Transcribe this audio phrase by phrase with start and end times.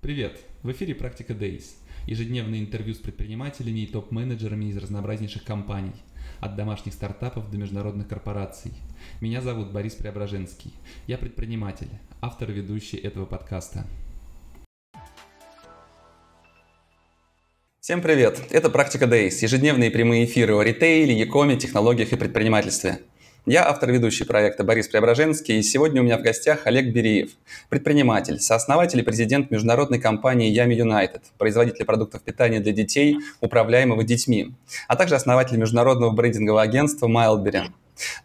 [0.00, 0.38] Привет!
[0.62, 1.72] В эфире «Практика Days»–
[2.06, 5.90] ежедневное интервью с предпринимателями и топ-менеджерами из разнообразнейших компаний,
[6.38, 8.70] от домашних стартапов до международных корпораций.
[9.20, 10.72] Меня зовут Борис Преображенский.
[11.08, 11.88] Я предприниматель,
[12.20, 13.88] автор и ведущий этого подкаста.
[17.80, 18.40] Всем привет!
[18.52, 23.00] Это «Практика Days»– ежедневные прямые эфиры о ритейле, якоме, технологиях и предпринимательстве–
[23.48, 27.30] я автор ведущий проекта Борис Преображенский, и сегодня у меня в гостях Олег Бериев,
[27.70, 34.52] предприниматель, сооснователь и президент международной компании Yami United, производитель продуктов питания для детей, управляемого детьми,
[34.86, 37.70] а также основатель международного брендингового агентства Mildberry.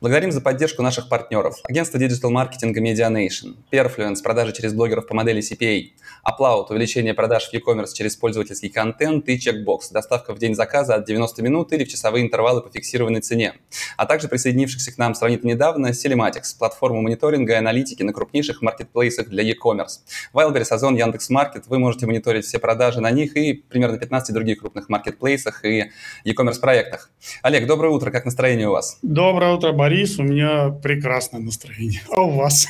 [0.02, 1.56] Благодарим за поддержку наших партнеров.
[1.64, 5.92] Агентство диджитал-маркетинга Medianation, Perfluence, продажи через блогеров по модели CPA,
[6.26, 11.06] Upload, увеличение продаж в e-commerce через пользовательский контент и Checkbox, доставка в день заказа от
[11.06, 13.56] 90 минут или в часовые интервалы по фиксированной цене.
[13.98, 19.28] А также присоединившихся к нам сравнительно недавно Selematics, платформу мониторинга и аналитики на крупнейших маркетплейсах
[19.30, 20.02] для e-commerce.
[20.34, 24.90] Wildberries, Озон, Яндекс.Маркет, вы можете мониторить все продажи на них и примерно 15 других крупных
[24.90, 25.92] маркетплейсах и
[26.26, 27.10] e-commerce проектах.
[27.42, 29.00] Олег, доброе утро, как настроение у вас?
[29.02, 32.02] Доброе утро, Борис, у меня прекрасное настроение.
[32.10, 32.68] А у вас?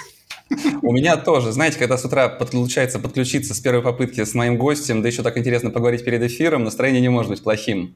[0.82, 1.52] У меня тоже.
[1.52, 5.38] Знаете, когда с утра получается подключиться с первой попытки с моим гостем, да еще так
[5.38, 7.96] интересно поговорить перед эфиром, настроение не может быть плохим.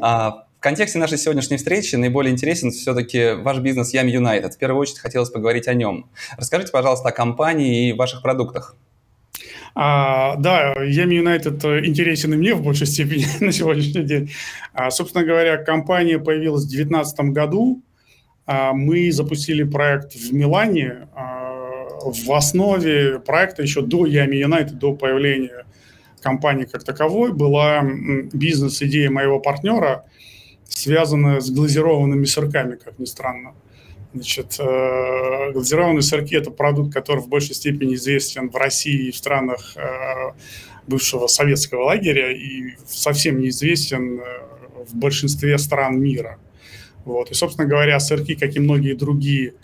[0.00, 4.50] А, в контексте нашей сегодняшней встречи наиболее интересен все-таки ваш бизнес Yami United.
[4.50, 6.10] В первую очередь хотелось поговорить о нем.
[6.36, 8.76] Расскажите, пожалуйста, о компании и ваших продуктах.
[9.74, 14.30] А, да, Yami United интересен и мне в большей степени на сегодняшний день.
[14.72, 17.82] А, собственно говоря, компания появилась в 2019 году.
[18.46, 21.08] А, мы запустили проект в Милане.
[21.14, 25.64] А, в основе проекта еще до Yami United, до появления
[26.20, 27.82] компании как таковой, была
[28.32, 30.04] бизнес-идея моего партнера,
[30.68, 33.54] связанная с глазированными сырками, как ни странно.
[34.14, 39.16] Значит, э, глазированные сырки– это продукт, который в большей степени известен в России и в
[39.16, 40.32] странах э,
[40.86, 44.24] бывшего советского лагеря и совсем неизвестен э,
[44.86, 46.38] в большинстве стран мира–
[47.04, 47.30] вот.
[47.30, 49.54] И, собственно говоря, сырки, как и многие другие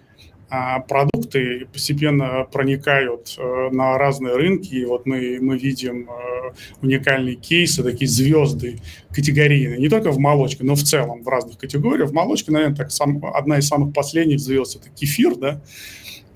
[0.51, 4.75] а, продукты, постепенно проникают а, на разные рынки.
[4.75, 8.79] И вот мы, мы видим а, уникальные кейсы, такие звезды
[9.11, 12.11] категорийные, не только в молочке, но в целом в разных категориях.
[12.11, 15.61] В молочке, наверное, так, сам, одна из самых последних звезд– это кефир, да,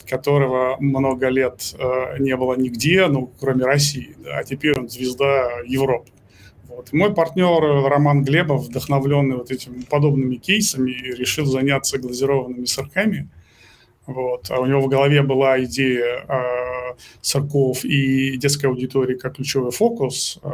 [0.07, 4.15] которого много лет э, не было нигде, ну, кроме России.
[4.23, 6.11] Да, а теперь он звезда Европы.
[6.77, 6.93] Вот.
[6.93, 13.29] Мой партнер Роман Глебов, вдохновленный вот этими подобными кейсами, решил заняться глазированными сырками.
[14.07, 14.51] Вот.
[14.51, 20.39] А у него в голове была идея э, сырков и детской аудитории как ключевой фокус.
[20.43, 20.49] Э,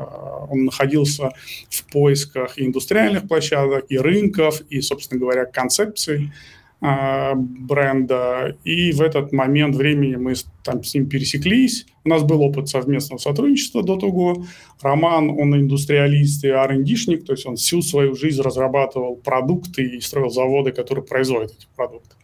[0.50, 1.30] он находился
[1.70, 6.26] в поисках и индустриальных площадок, и рынков, и, собственно говоря, концепций.
[6.26, 6.32] А,
[6.80, 8.56] бренда.
[8.64, 11.86] И в этот момент времени мы там с ним пересеклись.
[12.04, 14.44] У нас был опыт совместного сотрудничества до того.
[14.80, 20.30] Роман, он индустриалист и R&D-шник, то есть он всю свою жизнь разрабатывал продукты и строил
[20.30, 22.14] заводы, которые производят эти продукты.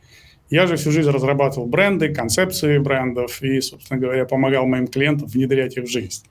[0.50, 5.76] Я же всю жизнь разрабатывал бренды, концепции брендов и, собственно говоря, помогал моим клиентам внедрять
[5.76, 6.24] их в жизнь.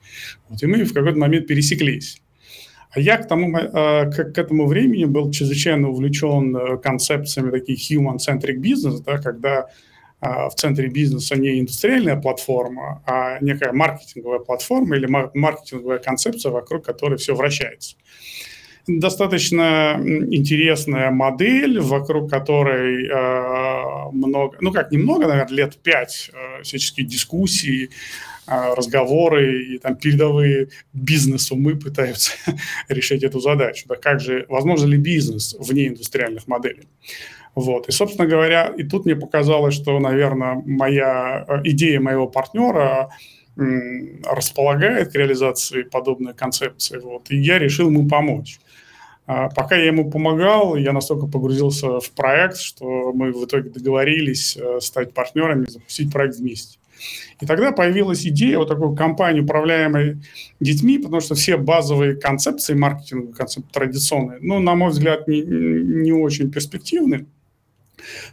[0.48, 2.22] Вот, и мы в какой-то момент пересеклись.
[2.96, 9.02] Я к, тому, э, к, этому времени был чрезвычайно увлечен э, концепциями таких human-centric business,
[9.04, 9.68] да, когда
[10.20, 16.84] э, в центре бизнеса не индустриальная платформа, а некая маркетинговая платформа или маркетинговая концепция, вокруг
[16.84, 17.96] которой все вращается.
[18.86, 23.08] Достаточно интересная модель, вокруг которой
[24.12, 26.30] много, ну как немного, наверное, лет пять
[26.62, 27.88] всяческие дискуссии,
[28.46, 32.32] разговоры и там передовые бизнес-умы пытаются
[32.88, 33.86] решить эту задачу.
[33.88, 36.88] Да как же, возможно ли бизнес вне индустриальных моделей?
[37.54, 37.88] Вот.
[37.88, 43.10] И, собственно говоря, и тут мне показалось, что, наверное, моя э, идея моего партнера
[43.56, 46.98] располагает к реализации подобной концепции.
[46.98, 47.30] Вот.
[47.30, 48.58] И я решил ему помочь.
[49.26, 54.56] А пока я ему помогал, я настолько погрузился в проект, что мы в итоге договорились
[54.56, 56.78] э, стать партнерами, запустить проект вместе.
[57.40, 60.18] И тогда появилась идея вот такой компании, управляемой
[60.60, 66.12] детьми, потому что все базовые концепции маркетинга, концепты традиционные, ну, на мой взгляд, не, не
[66.12, 67.26] очень перспективны.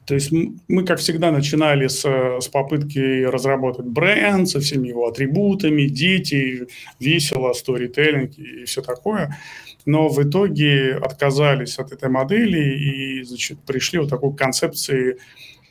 [0.06, 0.31] То есть
[0.68, 6.68] мы, как всегда, начинали с, с попытки разработать бренд со всеми его атрибутами, дети,
[7.00, 9.38] весело, сторителлинг и все такое.
[9.86, 15.18] Но в итоге отказались от этой модели и значит, пришли вот такой концепции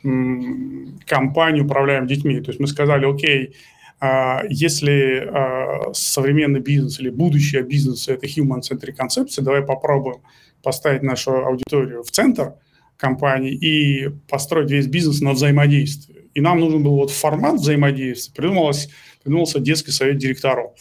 [0.03, 2.39] компанию «Управляем детьми».
[2.41, 3.55] То есть мы сказали, окей,
[3.99, 10.21] а, если а, современный бизнес или будущее бизнеса– это human-centric концепция, давай попробуем
[10.63, 12.55] поставить нашу аудиторию в центр
[12.97, 16.29] компании и построить весь бизнес на взаимодействии.
[16.33, 18.33] И нам нужен был вот формат взаимодействия.
[18.33, 18.89] Придумалось,
[19.23, 20.71] придумался детский совет директоров.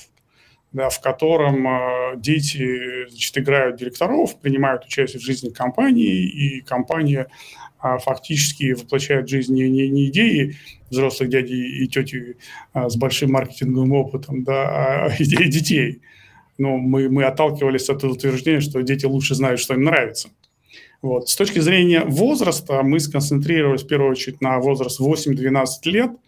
[0.73, 7.27] да, в котором э, дети значит, играют директоров, принимают участие в жизни компании, и компания
[7.83, 10.57] э, фактически воплощает в жизнь не, не, не идеи
[10.91, 12.37] взрослых дядей и тети
[12.75, 16.01] э, с большим маркетинговым опытом, да, а идеи детей.
[16.59, 20.29] Но мы, мы отталкивались от утверждения, что дети лучше знают, что им нравится.
[21.03, 21.29] Вот.
[21.29, 26.11] С точки зрения возраста мы сконцентрировались в первую очередь на возраст 8-12 лет–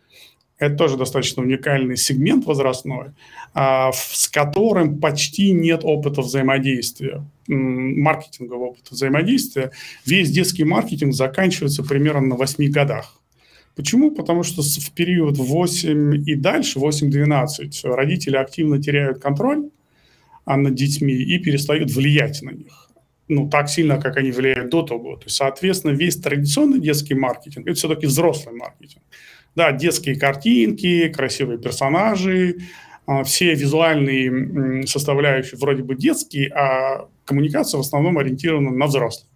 [0.63, 3.09] это тоже достаточно уникальный сегмент возрастной,
[3.55, 9.73] а, с которым почти нет опыта взаимодействия, маркетингового опыта взаимодействия.
[10.07, 13.19] Весь детский маркетинг заканчивается примерно на 8 годах.
[13.75, 14.11] Почему?
[14.11, 19.71] Потому что в период 8 и дальше, 8-12, родители активно теряют контроль
[20.45, 22.89] а, над детьми и перестают влиять на них.
[23.29, 25.17] Ну, так сильно, как они влияют до того.
[25.17, 29.03] То есть, соответственно, весь традиционный детский маркетинг– это все-таки взрослый маркетинг.
[29.55, 32.59] Да, детские картинки, красивые персонажи,
[33.07, 39.29] а, все визуальные составляющие вроде бы детские, а коммуникация в основном ориентирована на взрослых.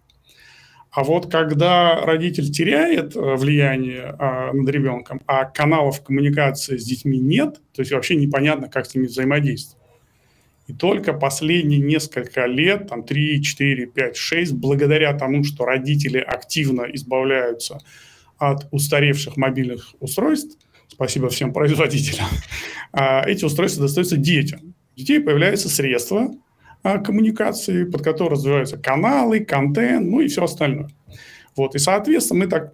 [0.89, 7.19] А вот когда родитель теряет э, влияние а, над ребенком, а каналов коммуникации с детьми
[7.19, 9.77] нет, то есть вообще непонятно, как с ними взаимодействовать.
[10.65, 16.83] И только последние несколько лет, там 3, 4, 5, 6, благодаря тому, что родители активно
[16.93, 17.79] избавляются
[18.37, 20.57] от устаревших мобильных устройств,
[20.87, 22.27] спасибо всем производителям,
[22.91, 24.75] а, эти устройства достаются детям.
[24.95, 26.31] У детей появляются средства
[26.83, 30.89] а, коммуникации, под которые развиваются каналы, контент, ну и все остальное.
[31.55, 32.73] Вот, и, соответственно, мы так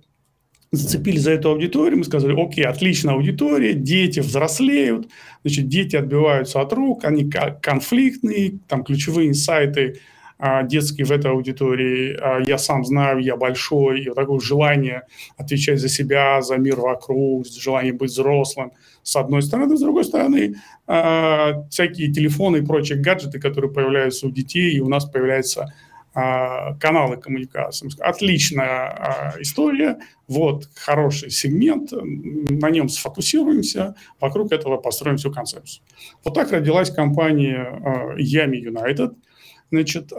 [0.72, 5.08] зацепили за эту аудиторию, мы сказали, окей, отличная аудитория, дети взрослеют,
[5.44, 7.30] значит, дети отбиваются от рук, они
[7.62, 10.00] конфликтные, там ключевые инсайты–
[10.64, 15.04] детский в этой аудитории, а, я сам знаю, я большой, и вот такое желание
[15.38, 18.72] отвечать за себя, за мир вокруг, желание быть взрослым,
[19.04, 20.56] с одной стороны, с другой стороны,
[20.88, 25.74] а, всякие телефоны и прочие гаджеты, которые появляются у детей, и у нас появляются
[26.14, 27.90] каналы коммуникации.
[28.00, 29.98] Отличная история,
[30.28, 35.84] вот хороший сегмент, на нем сфокусируемся, вокруг этого построим всю концепцию.
[36.24, 39.16] Вот так родилась компания Yami United–
[39.74, 40.16] Значит, э,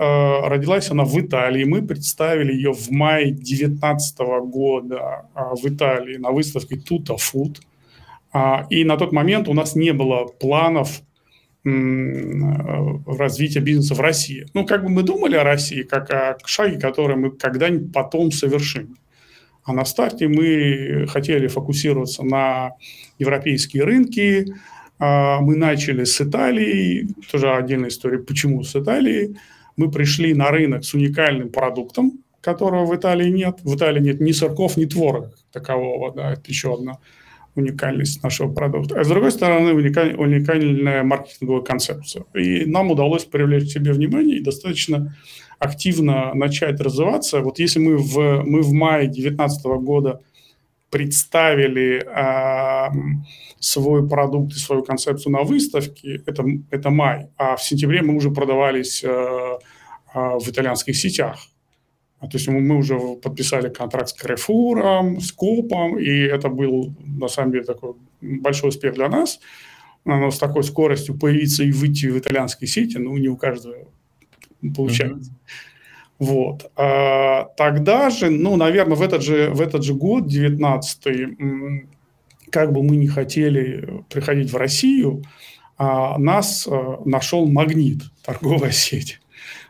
[0.48, 1.62] родилась она в Италии.
[1.62, 4.18] Мы представили ее в мае 2019
[4.50, 7.58] года э, в Италии на выставке Tuta Food.
[8.32, 11.02] А, и на тот момент у нас не было планов
[11.64, 11.70] э,
[13.06, 14.48] развития бизнеса в России.
[14.54, 18.96] Ну, как бы мы думали о России, как о шаге, который мы когда-нибудь потом совершим.
[19.62, 22.72] А на старте мы хотели фокусироваться на
[23.20, 24.54] европейские рынки, а,
[24.98, 29.36] мы начали с Италии, тоже отдельная история, почему с Италии.
[29.76, 33.58] Мы пришли на рынок с уникальным продуктом, которого в Италии нет.
[33.64, 36.12] В Италии нет ни сырков, ни творога такового.
[36.12, 36.98] Да, это еще одна
[37.56, 39.00] уникальность нашего продукта.
[39.00, 42.24] А с другой стороны, уникаль, уникальная маркетинговая концепция.
[42.34, 45.16] И нам удалось привлечь к себе внимание и достаточно
[45.58, 47.40] активно начать развиваться.
[47.40, 50.20] Вот если мы в, мы в мае 2019 года
[50.94, 52.90] представили э,
[53.58, 58.30] свой продукт и свою концепцию на выставке, это, это май, а в сентябре мы уже
[58.30, 59.58] продавались э, э,
[60.14, 61.48] в итальянских сетях.
[62.20, 67.26] А, то есть мы, уже подписали контракт с Carrefour, с Копом, и это был, на
[67.26, 69.40] самом деле, такой большой успех для нас.
[70.04, 73.74] Но с такой скоростью появиться и выйти в итальянские сети, ну, не у каждого
[74.76, 75.32] получается.
[75.32, 75.73] Mm-hmm.
[76.18, 76.70] Вот.
[76.76, 81.38] А, тогда же, ну, наверное, в этот же, в этот же год, 19
[82.50, 85.24] как бы мы не хотели приходить в Россию,
[85.76, 89.20] а нас а, нашел «Магнит», торговая сеть.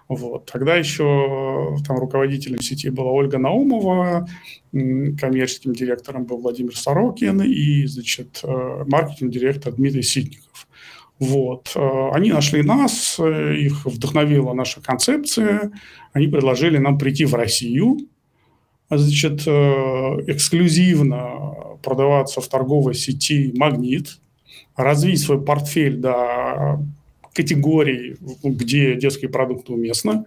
[0.06, 0.50] Вот.
[0.50, 4.28] Тогда еще там руководителем сети была Ольга Наумова,
[4.70, 10.53] коммерческим директором был Владимир Сорокин и, значит, э, маркетинг-директор Дмитрий Ситников.
[11.20, 11.72] Вот.
[11.76, 15.70] Э, они нашли нас, э, их вдохновила наша концепция,
[16.12, 17.98] они предложили нам прийти в Россию,
[18.90, 19.50] значит, э,
[20.26, 24.18] эксклюзивно продаваться в торговой сети «Магнит»,
[24.76, 26.80] развить свой портфель до
[27.32, 30.24] категорий, где детские продукты уместны,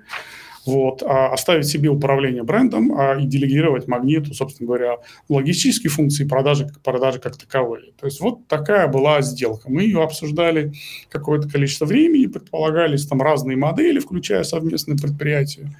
[0.67, 4.97] вот, а оставить себе управление брендом а, и делегировать магниту, собственно говоря,
[5.29, 7.93] логистические функции продажи, продажи как таковые.
[7.99, 9.69] То есть вот такая была сделка.
[9.71, 10.73] Мы ее обсуждали
[11.09, 15.73] какое-то количество времени, предполагались там разные модели, включая совместные предприятия.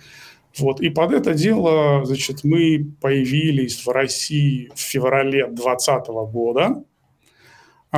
[0.58, 0.82] Вот.
[0.82, 6.84] И под это дело, значит, мы появились в России в феврале 2020 года.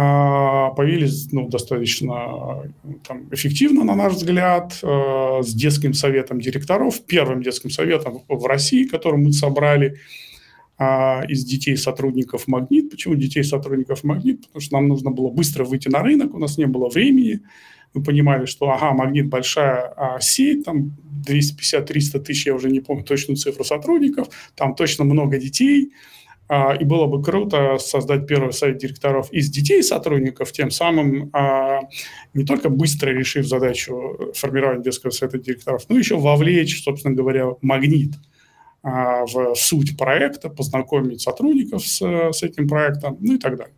[0.02, 2.72] А, появились ну, достаточно
[3.06, 8.86] там, эффективно, на наш взгляд, э, с детским советом директоров, первым детским советом в России,
[8.86, 9.98] который мы собрали
[10.78, 12.90] а, из детей сотрудников «Магнит».
[12.92, 14.46] Почему детей сотрудников «Магнит»?
[14.48, 17.42] Потому что нам нужно было быстро выйти на рынок, у нас не было времени.
[17.94, 20.96] Мы понимали, что, ага, «Магнит» большая а, сеть, там
[21.28, 25.92] 250-300 тысяч, я уже не помню точную цифру сотрудников, там точно много детей,
[26.50, 31.82] и было бы круто создать первый совет директоров из детей сотрудников, тем самым а,
[32.34, 38.14] не только быстро решив задачу формирования детского совета директоров, но еще вовлечь, собственно говоря, магнит–
[38.82, 43.76] а, в суть проекта, познакомить сотрудников с, с этим проектом, ну и так далее.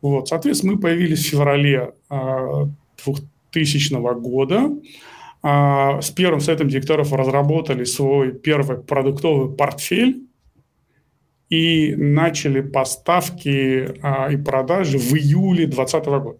[0.00, 4.70] Вот, соответственно, мы появились в феврале 2000 а, года.
[5.42, 10.26] А, с первым сетом директоров разработали свой первый продуктовый портфель
[11.50, 13.90] и начали поставки
[14.32, 16.38] и продажи в июле 2020 года.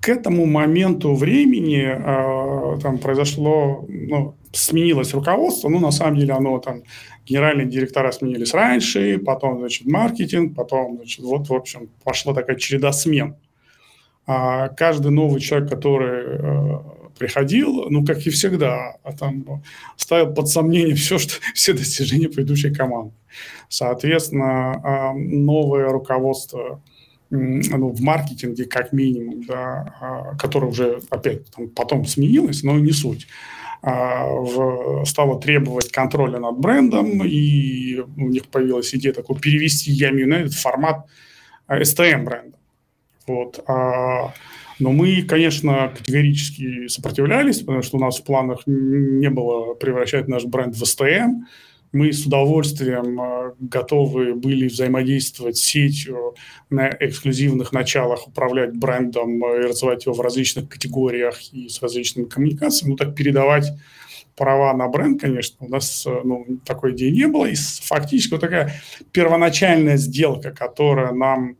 [0.00, 6.82] К этому моменту времени там произошло ну, сменилось руководство, ну, на самом деле оно там,
[7.26, 12.92] генеральные директора сменились раньше, потом, значит, маркетинг, потом, значит, вот, в общем, пошла такая череда
[12.92, 13.36] смен.
[14.26, 16.78] А каждый новый человек, который э,
[17.22, 19.62] приходил, ну, как и всегда, а там
[19.96, 23.14] ставил под сомнение все, что, все достижения предыдущей команды.
[23.68, 26.82] Соответственно, э, новое руководство
[27.30, 32.90] ну, в маркетинге как минимум, да, э, которое уже опять там, потом сменилось, но не
[32.90, 33.28] суть,
[33.82, 40.24] а, в, стала требовать контроля над брендом, и у них появилась идея такой перевести Yami
[40.24, 41.06] United в формат
[41.68, 42.58] STM а, бренда.
[43.26, 43.62] Вот.
[43.66, 44.32] А,
[44.78, 50.44] но мы, конечно, категорически сопротивлялись, потому что у нас в планах не было превращать наш
[50.44, 51.42] бренд в STM
[51.92, 56.34] мы с удовольствием э, готовы были взаимодействовать с сетью
[56.70, 62.26] на эксклюзивных началах, управлять брендом э, и развивать его в различных категориях и с различными
[62.26, 62.92] коммуникациями.
[62.92, 63.66] Ну, так передавать
[64.36, 67.44] права на бренд, конечно, у нас э, ну, такой идеи не было.
[67.44, 68.72] И фактически вот такая
[69.12, 71.56] первоначальная сделка, которая нам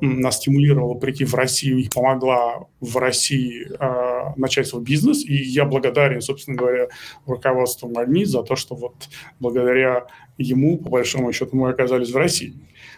[0.00, 5.24] нас стимулировала прийти в Россию и помогла в России э, начать свой бизнес.
[5.24, 6.88] И я благодарен, собственно говоря,
[7.26, 8.94] руководству Магнит за то, что вот
[9.40, 12.54] благодаря ему, по большому счету, мы оказались в России.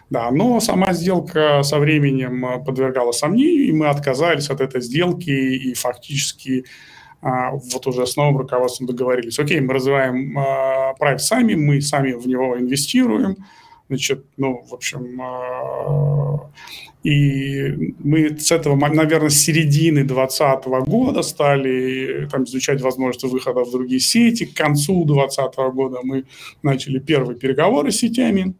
[0.09, 5.73] Да, но сама сделка со временем подвергала сомнению, и мы отказались от этой сделки и
[5.73, 6.65] фактически
[7.21, 9.37] а, вот уже с новым руководством договорились.
[9.39, 13.37] Окей, мы развиваем а, проект сами, мы сами в него инвестируем,
[13.89, 16.49] значит, ну, в общем, а,
[17.03, 23.71] и мы с этого, наверное, с середины 2020 года стали там, изучать возможности выхода в
[23.71, 24.45] другие сети.
[24.45, 26.25] К концу 2020 года мы
[26.61, 28.53] начали первые переговоры с сетями.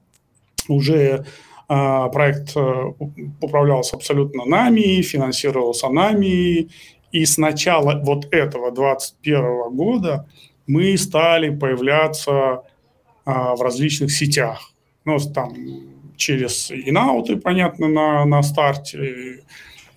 [0.68, 1.26] Уже
[1.70, 2.94] э, проект э,
[3.42, 6.70] управлялся абсолютно нами, финансировался нами.
[7.12, 10.28] И с начала вот этого 2021 года
[10.66, 12.32] мы стали появляться
[13.26, 14.74] э, в различных сетях.
[15.06, 15.54] Ну, там
[16.22, 19.40] через инауты, понятно, на, на старте,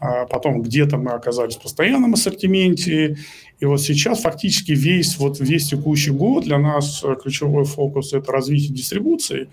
[0.01, 3.17] а потом где-то мы оказались в постоянном ассортименте,
[3.61, 8.75] и вот сейчас фактически весь, вот весь текущий год для нас ключевой фокус– это развитие
[8.75, 9.49] дистрибуции.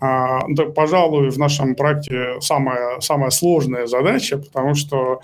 [0.00, 5.20] А, да, пожалуй, в нашем проекте самая, самая сложная задача, потому что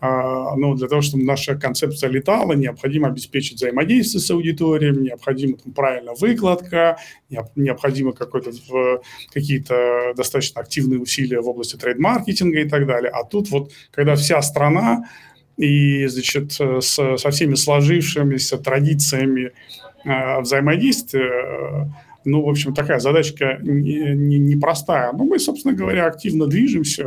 [0.00, 5.72] а, ну, для того, чтобы наша концепция летала, необходимо обеспечить взаимодействие с аудиторией, необходима там,
[5.72, 6.96] правильная выкладка,
[7.54, 8.12] необходимо
[9.32, 13.10] какие-то достаточно активные усилия в области трейд-маркетинга и так далее.
[13.10, 15.04] А тут вот, когда вся страна
[15.58, 19.52] и, значит, с, со всеми сложившимися традициями
[20.06, 21.92] э, взаимодействия,
[22.24, 25.12] ну, в общем, такая задачка непростая.
[25.12, 27.04] Не, не Но мы, собственно говоря, активно движемся,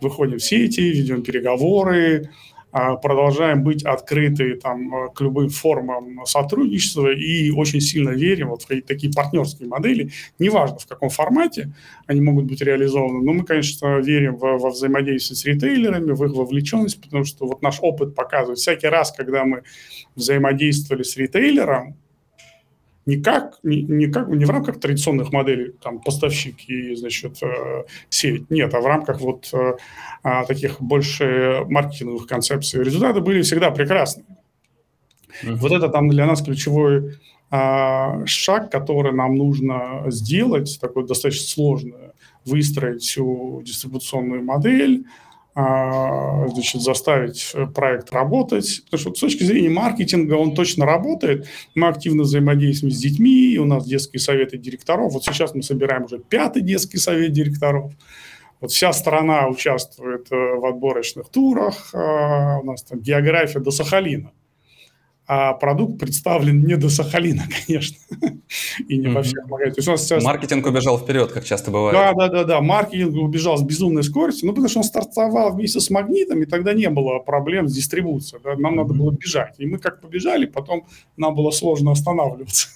[0.00, 2.30] выходим в сети, ведем переговоры,
[2.78, 8.82] а, продолжаем быть открыты там, к любым формам сотрудничества и очень сильно верим вот в
[8.82, 11.72] такие партнерские модели, неважно в каком формате
[12.06, 16.32] они могут быть реализованы, но мы, конечно, верим во, во взаимодействие с ритейлерами, в их
[16.32, 19.62] вовлеченность, потому что вот наш опыт показывает, всякий раз, когда мы
[20.14, 21.96] взаимодействовали с ритейлером,
[23.06, 27.84] не как, не, не, как, не в рамках традиционных моделей, там, поставщик и, значит, э,
[28.10, 29.76] сеть, нет, а в рамках вот э,
[30.24, 32.82] а, таких больше маркетинговых концепций.
[32.82, 34.24] Результаты были всегда прекрасны.
[35.44, 35.54] Uh-huh.
[35.54, 37.16] Вот это там для нас ключевой
[37.50, 42.12] а, шаг, который нам нужно сделать, такой достаточно сложный,
[42.44, 45.04] выстроить всю дистрибуционную модель,
[45.56, 48.82] значит, заставить э, проект работать.
[48.84, 51.48] Потому что с точки зрения маркетинга он точно работает.
[51.74, 55.14] Мы активно взаимодействуем с детьми, у нас детские советы директоров.
[55.14, 57.92] Вот сейчас мы собираем уже пятый детский совет директоров.
[58.60, 61.90] Вот вся страна участвует э, в отборочных турах.
[61.94, 64.32] А, у нас там география до Сахалина.
[65.26, 67.96] А продукт представлен не до Сахалина, конечно,
[68.88, 69.98] и не во всех магазинах.
[69.98, 70.22] Сейчас...
[70.22, 71.94] Маркетинг убежал вперед, как часто бывает.
[71.94, 72.60] Да, да, да, да.
[72.60, 76.74] Маркетинг убежал с безумной скоростью, ну, потому что он стартовал вместе с магнитом, и тогда
[76.74, 78.40] не было проблем с дистрибуцией.
[78.42, 78.56] Да?
[78.56, 79.54] Нам надо было бежать.
[79.58, 82.68] И мы как побежали, потом нам было сложно останавливаться.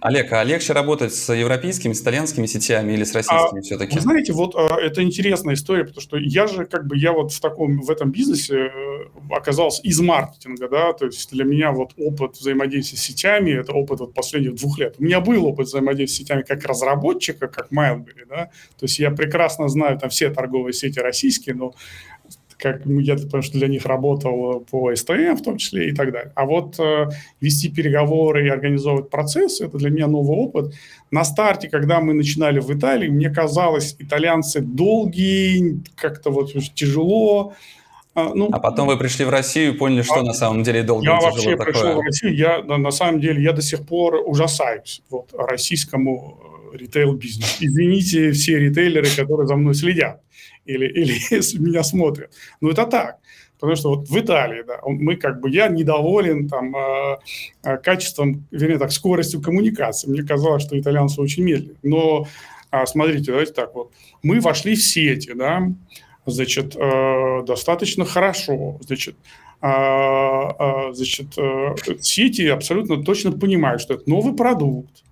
[0.00, 3.94] Олег, а легче работать с европейскими, с итальянскими сетями или с российскими а, все-таки?
[3.94, 7.32] Вы знаете, вот а, это интересная история, потому что я же как бы, я вот
[7.32, 11.92] в таком, в этом бизнесе э, оказался из маркетинга, да, то есть для меня вот
[11.96, 14.96] опыт взаимодействия с сетями, это опыт вот последних двух лет.
[14.98, 19.10] У меня был опыт взаимодействия с сетями как разработчика, как Mailberry, да, то есть я
[19.10, 21.74] прекрасно знаю там все торговые сети российские, но
[22.64, 26.32] как я потому что для них работал по СТМ в том числе и так далее.
[26.34, 27.08] А вот э,
[27.42, 30.72] вести переговоры и организовывать процессы– это для меня новый опыт.
[31.10, 37.52] На старте, когда мы начинали в Италии, мне казалось, итальянцы долгие, как-то вот тяжело.
[38.14, 40.82] А, ну, а потом вы пришли в Россию и поняли, что а, на самом деле
[40.82, 41.66] долго Я вообще такое.
[41.66, 46.40] пришел в Россию, я на самом деле, я до сих пор ужасаюсь вот, российскому
[46.72, 47.56] э, ритейл-бизнесу.
[47.60, 50.24] Извините все ритейлеры, которые за мной следят
[50.64, 52.32] или, или меня смотрят.
[52.60, 53.18] Но это так.
[53.58, 57.16] Потому что вот в Италии, да, мы как бы, я недоволен там э,
[57.62, 60.10] э, качеством, вернее так, скоростью коммуникации.
[60.10, 61.78] Мне казалось, что итальянцы очень медленные.
[61.82, 62.26] Но
[62.72, 63.92] э, смотрите, давайте так вот.
[64.22, 65.62] Мы вошли в сети, да,
[66.26, 69.16] значит, э, достаточно хорошо, значит,
[69.62, 75.04] значит, э, сети абсолютно точно понимают, что это новый продукт,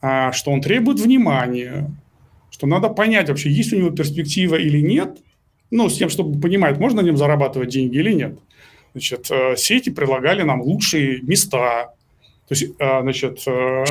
[0.00, 1.90] что он требует внимания,
[2.62, 5.18] что надо понять вообще, есть у него перспектива или нет,
[5.72, 8.38] ну, с тем, чтобы понимать, можно на нем зарабатывать деньги или нет.
[8.92, 11.92] Значит, э, сети предлагали нам лучшие места,
[12.46, 13.84] то есть, э, значит, э,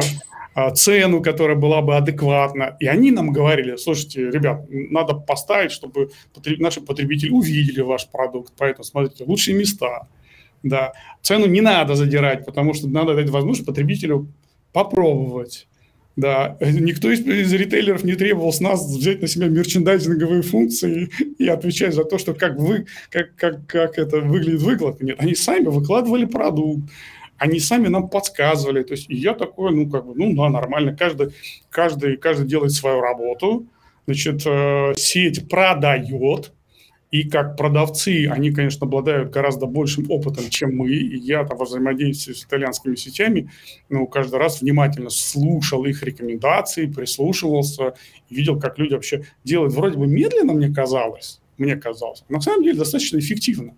[0.76, 2.78] цену, которая была бы адекватна.
[2.80, 6.12] И они нам говорили, слушайте, ребят, надо поставить, чтобы
[6.60, 10.08] наши потребители увидели ваш продукт, поэтому смотрите, лучшие места.
[10.64, 10.94] Да.
[11.22, 14.30] Цену не надо задирать, потому что надо дать возможность потребителю
[14.72, 15.68] попробовать.
[16.18, 21.48] Да, никто из, из ритейлеров не требовал с нас взять на себя мерчендайзинговые функции и
[21.48, 25.06] отвечать за то, что как вы, как, как, как это выглядит выкладка.
[25.06, 26.90] Нет, они сами выкладывали продукт,
[27.38, 28.84] они сами нам подсказывали.
[28.84, 30.96] То есть я такой, ну, как бы, ну, да, нормально.
[30.96, 31.30] Каждый,
[31.70, 33.68] каждый, каждый делает свою работу.
[34.06, 36.52] Значит, э, сеть продает,
[37.12, 40.90] и как продавцы, они, конечно, обладают гораздо большим опытом, чем мы.
[40.90, 43.52] И я там во взаимодействии с итальянскими сетями
[43.90, 47.96] ну, каждый раз внимательно слушал их рекомендации, прислушивался,
[48.30, 49.74] видел, как люди вообще делают.
[49.74, 52.24] Вроде бы медленно, мне казалось, мне казалось.
[52.30, 53.74] На самом деле достаточно эффективно.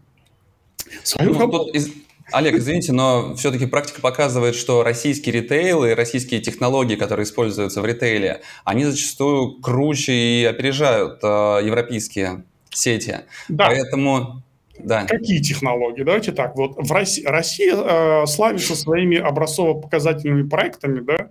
[1.02, 1.90] Свою ну, Тут из...
[2.32, 7.86] Олег, извините, но все-таки практика показывает, что российский ритейл и российские технологии, которые используются в
[7.86, 11.28] ритейле, они зачастую круче и опережают э,
[11.66, 13.22] европейские сети.
[13.50, 13.68] Да.
[13.68, 14.44] Поэтому
[14.80, 15.06] да.
[15.06, 16.04] Какие технологии?
[16.04, 16.56] Давайте так.
[16.56, 21.30] Вот в России, Россия э, славится своими образцово-показательными проектами, да,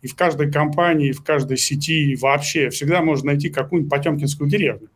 [0.00, 4.88] и в каждой компании, в каждой сети и вообще всегда можно найти какую-нибудь Потемкинскую деревню.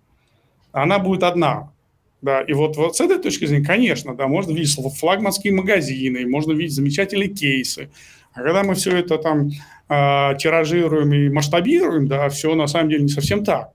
[0.71, 1.73] Она будет одна.
[2.21, 6.53] Да, и вот, вот с этой точки зрения, конечно, да, можно видеть флагманские магазины, можно
[6.53, 7.91] видеть замечательные кейсы.
[8.33, 13.03] А когда мы все это там э, тиражируем и масштабируем, да, все на самом деле
[13.03, 13.71] не совсем так.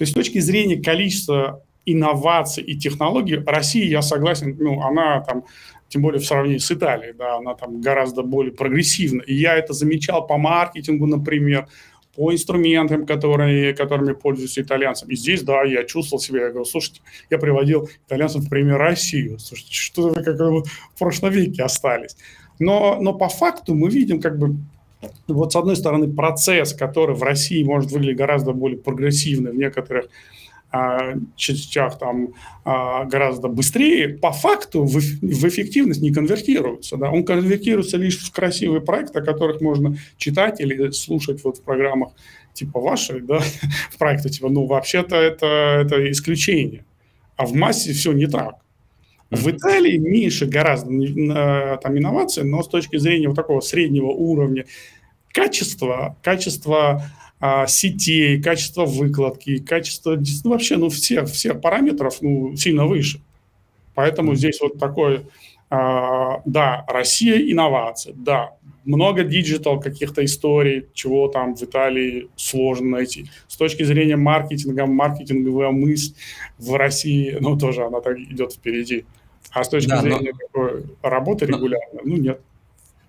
[0.00, 5.44] То есть с точки зрения количества инноваций и технологий, Россия, я согласен, ну, она там,
[5.90, 9.20] тем более в сравнении с Италией, да, она там гораздо более прогрессивна.
[9.20, 11.68] И я это замечал по маркетингу, например,
[12.16, 15.04] по инструментам, которые, которыми пользуются итальянцы.
[15.06, 19.38] И здесь, да, я чувствовал себя, я говорю, слушайте, я приводил итальянцев в пример Россию.
[19.38, 22.16] Слушайте, что вы как в прошлом веке остались.
[22.58, 24.56] Но, но по факту мы видим как бы
[25.28, 30.08] вот с одной стороны процесс, который в России может выглядеть гораздо более прогрессивно, в некоторых
[30.72, 32.28] а, частях там
[32.64, 36.96] а, гораздо быстрее, по факту в, эффективность не конвертируется.
[36.96, 37.10] Да?
[37.10, 42.12] Он конвертируется лишь в красивые проекты, о которых можно читать или слушать вот в программах
[42.52, 43.40] типа вашей, да,
[43.90, 46.84] в проекте типа, ну, вообще-то это, это исключение.
[47.36, 48.56] А в массе все не так.
[49.30, 50.88] В Италии меньше гораздо
[51.78, 54.64] там инноваций, но с точки зрения вот такого среднего уровня
[55.32, 57.04] качества, качества
[57.38, 63.20] а, сетей, качество выкладки, качество ну, вообще ну, всех, всех параметров ну, сильно выше.
[63.94, 65.26] Поэтому здесь вот такой,
[65.70, 73.26] а, да, Россия инновация, да, много digital каких-то историй, чего там в Италии сложно найти.
[73.46, 76.14] С точки зрения маркетинга, маркетинговая мысль
[76.58, 79.04] в России, ну, тоже она так идет впереди.
[79.52, 80.38] А с точки да, зрения но...
[80.38, 82.40] такой работы регулярной, ну нет.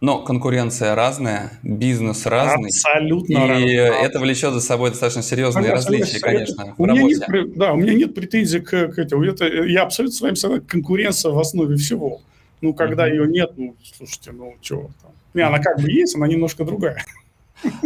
[0.01, 2.69] Но конкуренция разная, бизнес разный.
[2.69, 3.75] Абсолютно И разный.
[3.75, 7.03] это влечет за собой достаточно серьезные конечно, различия, конечно, это, в работе.
[7.03, 9.23] Меня нет, да, у меня нет претензий к, к этому.
[9.23, 10.65] Это, я абсолютно с вами согласен.
[10.65, 12.21] Конкуренция в основе всего.
[12.61, 13.11] Ну, когда mm-hmm.
[13.11, 15.11] ее нет, ну, слушайте, ну, чего там.
[15.35, 17.05] Не, она как бы есть, она немножко другая.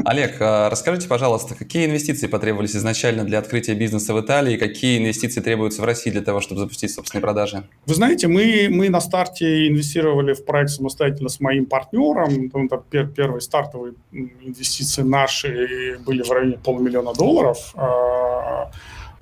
[0.06, 5.42] Олег, а расскажите, пожалуйста, какие инвестиции потребовались изначально для открытия бизнеса в Италии, какие инвестиции
[5.42, 7.64] требуются в России для того, чтобы запустить собственные продажи?
[7.86, 12.52] Вы знаете, мы, мы на старте инвестировали в проект самостоятельно с моим партнером.
[12.54, 17.74] Ну, там, первые стартовые инвестиции наши были в районе полумиллиона долларов.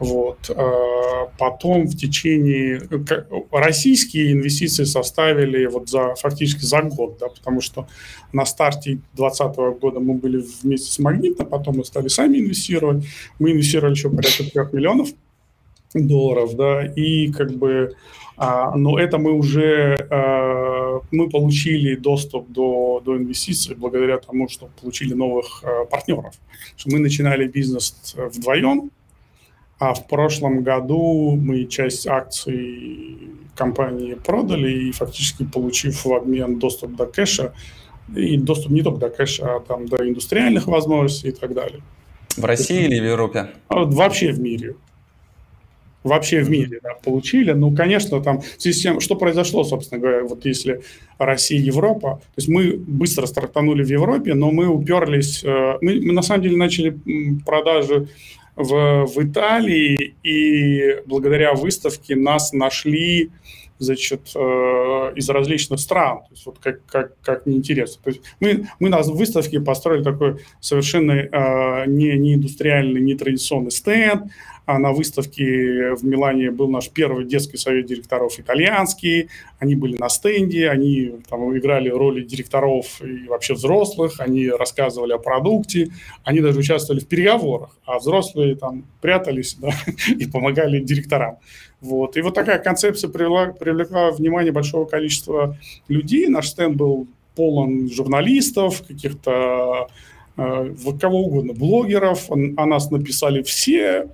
[0.03, 0.49] А, вот.
[0.49, 2.81] Э, потом в течение...
[3.51, 7.87] Российские инвестиции составили вот за, фактически за год, да, потому что
[8.31, 13.05] на старте 2020 года мы были вместе с Магнитом, потом мы стали сами инвестировать.
[13.39, 15.09] Мы инвестировали еще порядка 3 миллионов
[15.93, 17.95] долларов, да, и как бы...
[18.35, 20.07] А, но это мы уже...
[20.09, 26.33] А, мы получили доступ до, до инвестиций благодаря тому, что получили новых а, партнеров.
[26.85, 28.89] Мы начинали бизнес вдвоем,
[29.83, 33.17] а в прошлом году мы часть акций
[33.53, 37.53] компании продали и фактически получив в обмен доступ до кэша,
[38.15, 41.81] и доступ не только до кэша, а там до индустриальных возможностей и так далее.
[42.37, 43.49] В России или в Европе?
[43.67, 44.75] А вообще в мире.
[46.03, 47.51] Вообще в мире да, получили.
[47.51, 50.81] Ну, конечно, там в связи с тем, что произошло, собственно говоря, вот если
[51.17, 56.13] Россия Европа, то есть мы быстро стартанули в Европе, но мы уперлись, э, мы, мы
[56.13, 56.97] на самом деле начали
[57.45, 58.07] продажи
[58.55, 63.31] в, в Италии, и благодаря выставке нас нашли
[63.79, 64.39] значит, э,
[65.15, 66.19] из различных стран.
[66.19, 68.01] То есть вот как, как, как неинтересно.
[68.03, 73.71] То есть мы, мы на выставке построили такой совершенно э, не, не индустриальный, не традиционный
[73.71, 74.31] стенд,
[74.65, 79.29] а на выставке в Милане был наш первый детский совет директоров итальянский.
[79.59, 85.17] Они были на стенде, они там играли роли директоров и вообще взрослых, они рассказывали о
[85.17, 85.89] продукте,
[86.23, 89.71] они даже участвовали в переговорах, а взрослые там прятались да,
[90.17, 91.37] и помогали директорам.
[91.81, 92.15] Вот.
[92.15, 95.57] И вот такая концепция привлекла, привлекла внимание большого количества
[95.89, 96.27] людей.
[96.27, 99.89] Наш стенд был полон журналистов, каких-то
[100.37, 102.31] э, кого угодно, блогеров.
[102.31, 104.09] О нас написали все,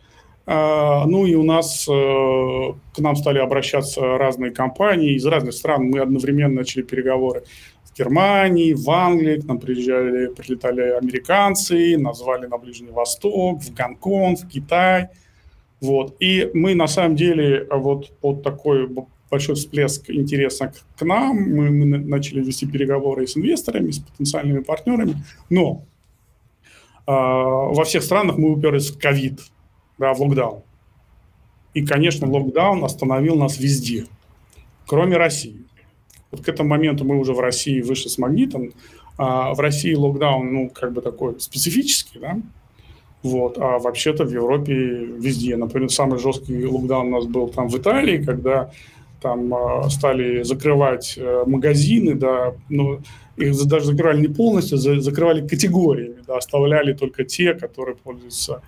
[0.51, 5.91] ну и у нас э, к нам стали обращаться разные компании из разных стран.
[5.91, 7.43] Мы одновременно начали переговоры
[7.83, 14.39] в Германии, в Англии, к нам приезжали, прилетали американцы, назвали на Ближний Восток, в Гонконг,
[14.39, 15.09] в Китай.
[15.81, 16.15] Вот.
[16.19, 18.89] И мы на самом деле вот под такой
[19.29, 25.23] большой всплеск интереса к нам, мы, мы начали вести переговоры с инвесторами, с потенциальными партнерами,
[25.51, 25.83] но
[27.05, 29.41] э, во всех странах мы уперлись в ковид
[29.99, 30.63] да, в локдаун.
[31.73, 34.05] И, конечно, локдаун остановил нас везде,
[34.87, 35.63] кроме России.
[36.31, 38.71] Вот к этому моменту мы уже в России вышли с магнитом.
[39.17, 42.39] А в России локдаун, ну, как бы такой специфический, да,
[43.21, 45.57] вот, а вообще-то в Европе везде.
[45.57, 48.71] Например, самый жесткий локдаун у нас был там в Италии, когда
[49.21, 53.01] там э, стали закрывать э, магазины, да, ну,
[53.35, 58.61] их даже закрывали не полностью, за, закрывали категориями, да, оставляли только те, которые пользуются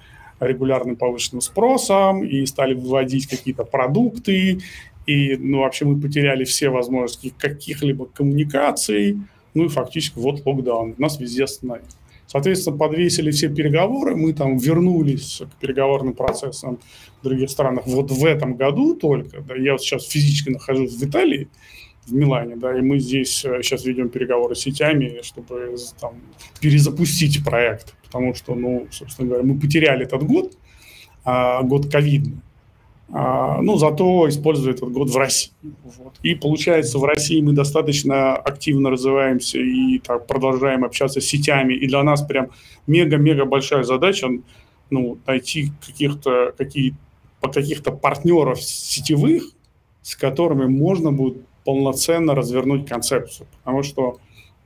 [0.48, 4.60] регулярным повышенным спросом и стали выводить какие-то продукты,
[5.06, 9.20] и, ну, вообще мы потеряли все возможности каких-либо коммуникаций,
[9.54, 11.88] ну и фактически вот локдаун, нас везде остановили.
[12.28, 16.80] Соответственно, подвесили все переговоры, мы там вернулись к переговорным процессам
[17.22, 19.42] в других странах вот в этом году только.
[19.42, 21.50] Да, я вот сейчас физически нахожусь в Италии,
[22.08, 26.16] в Милане, да, и мы здесь сейчас э, ведем переговоры с сетями, чтобы там,
[26.62, 30.58] перезапустить проект потому что, ну, собственно говоря, мы потеряли этот год,
[31.24, 32.42] а, год ковидный.
[33.14, 35.52] А, ну, зато используя этот год в России.
[35.64, 36.14] Вот.
[36.24, 41.74] И получается, в России мы достаточно активно развиваемся и так продолжаем общаться с сетями.
[41.74, 42.50] И для нас прям
[42.86, 44.28] мега-мега большая задача
[44.90, 46.96] ну, найти каких-то какие,
[47.42, 49.44] каких-то партнеров сетевых,
[50.02, 53.48] с которыми можно будет полноценно развернуть концепцию.
[53.58, 54.18] Потому что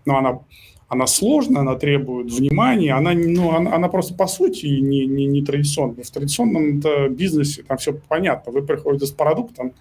[0.05, 0.39] ну, она
[0.87, 5.43] она сложная, она требует внимания, она, ну, она, она просто по сути не, не, не
[5.43, 6.03] традиционная.
[6.03, 8.51] В традиционном бизнесе там все понятно.
[8.51, 9.73] Вы приходите с продуктом,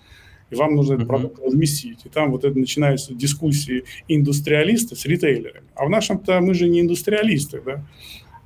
[0.50, 2.00] и вам нужно этот продукт разместить.
[2.04, 5.66] И там вот это начинаются дискуссии индустриалисты с ритейлерами.
[5.74, 7.84] А в нашем-то мы же не индустриалисты, да?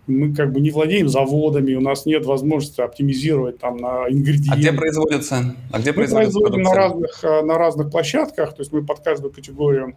[0.09, 4.53] Мы как бы не владеем заводами, у нас нет возможности оптимизировать там на ингредиенты.
[4.53, 5.55] А где производится?
[5.71, 9.31] А где мы производится производим на разных, на разных площадках, то есть мы под каждую
[9.35, 9.97] категорию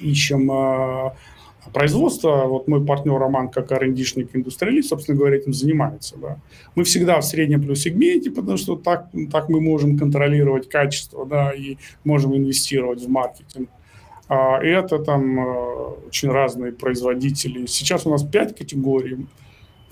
[0.00, 1.14] ищем а,
[1.72, 6.16] производства, вот мой партнер Роман, как R&D-шник индустриалист, собственно говоря, этим занимается.
[6.16, 6.38] Да.
[6.74, 11.52] Мы всегда в среднем плюс сегменте, потому что так, так мы можем контролировать качество да,
[11.52, 13.68] и можем инвестировать в маркетинг.
[14.28, 17.66] А это там э, очень разные производители.
[17.66, 19.26] Сейчас у нас пять категорий.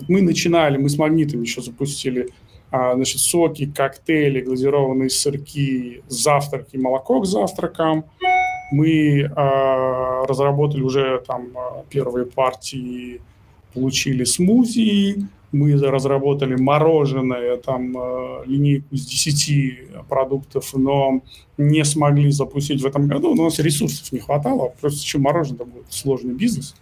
[0.07, 2.29] Мы начинали, мы с магнитами еще запустили
[2.69, 8.05] а, значит, соки, коктейли, глазированные сырки, завтраки, молоко к завтракам–
[8.71, 11.49] Мы э, разработали уже там
[11.89, 13.21] первые партии,
[13.73, 17.93] получили смузи, мы разработали мороженое, там
[18.45, 21.21] линейку из 10 продуктов, но
[21.57, 23.31] не смогли запустить в этом году.
[23.31, 26.75] У нас ресурсов не хватало, просто еще мороженое будет сложный бизнес.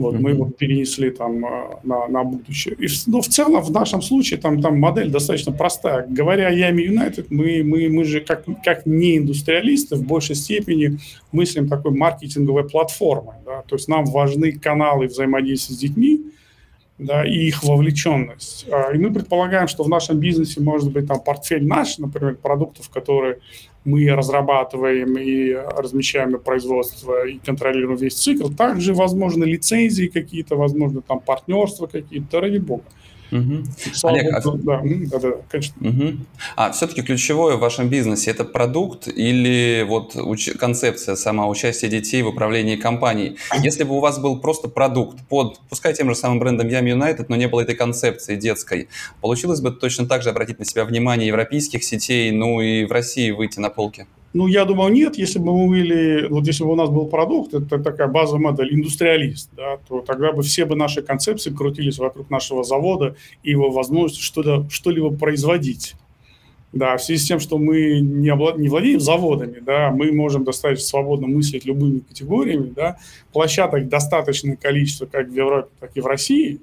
[0.00, 0.20] Вот, mm-hmm.
[0.20, 2.74] Мы его перенесли там а, на, на будущее.
[2.78, 6.06] И, но в целом, в нашем случае, там, там модель достаточно простая.
[6.08, 10.98] Говоря о Ями Юнайтед, мы, мы, мы же как, как не индустриалисты в большей степени
[11.32, 13.34] мыслим такой маркетинговой платформой.
[13.44, 13.62] Да?
[13.68, 16.29] То есть нам важны каналы взаимодействия с детьми,
[17.00, 18.66] да, и их вовлеченность.
[18.70, 22.90] А, и мы предполагаем, что в нашем бизнесе может быть там портфель наш, например, продуктов,
[22.90, 23.38] которые
[23.84, 28.48] мы разрабатываем и размещаем на производство и контролируем весь цикл.
[28.50, 32.84] Также возможны лицензии какие-то, возможно, там партнерства какие-то, ради бога.
[33.30, 33.64] Угу.
[34.04, 34.40] Олег, а...
[34.40, 35.74] да, да, да, конечно.
[35.80, 36.16] Угу.
[36.56, 40.50] А все-таки ключевое в вашем бизнесе это продукт или вот уч...
[40.58, 43.36] концепция сама участия детей в управлении компанией?
[43.62, 47.26] Если бы у вас был просто продукт под, пускай тем же самым брендом Yami United,
[47.28, 48.88] но не было этой концепции детской,
[49.20, 53.30] получилось бы точно так же обратить на себя внимание европейских сетей, ну и в России
[53.30, 54.06] выйти на полки?
[54.32, 55.18] Ну, я думаю, нет.
[55.18, 58.74] Если бы мы были, вот если бы у нас был продукт, это такая базовая модель,
[58.74, 63.70] индустриалист, да, то тогда бы все бы наши концепции крутились вокруг нашего завода и его
[63.70, 65.96] возможности что-то, что-либо производить.
[66.72, 68.56] Да, в связи с тем, что мы не, облад...
[68.56, 72.98] не владеем заводами, да, мы можем достаточно свободно мыслить любыми категориями, да,
[73.32, 76.60] площадок достаточное количество как в Европе, так и в России,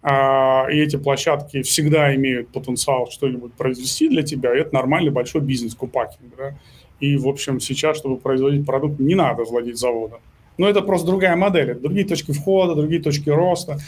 [0.00, 5.42] а, и эти площадки всегда имеют потенциал что-нибудь произвести для тебя, и это нормальный большой
[5.42, 6.56] бизнес, купакинг, да.
[7.04, 10.20] И, в общем, сейчас, чтобы производить продукт, не надо владеть заводом.
[10.56, 13.78] Но это просто другая модель, другие точки входа, другие точки роста.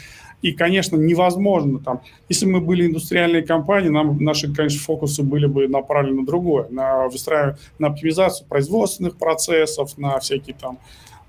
[0.43, 5.67] И, конечно, невозможно там, если мы были индустриальной компанией, нам наши, конечно, фокусы были бы
[5.67, 10.77] направлены на другое, на выстраивание, на оптимизацию производственных процессов, на всякие там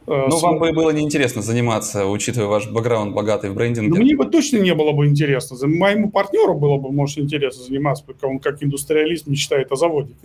[0.09, 3.91] Ну, вам бы было неинтересно заниматься, учитывая ваш бэкграунд богатый в брендинге.
[3.91, 5.57] Ну, мне бы точно не было бы интересно.
[5.67, 10.15] Моему партнеру было бы, может, интересно заниматься, пока он как индустриалист мечтает о заводе.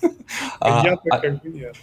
[0.60, 1.76] А я а как бы нет.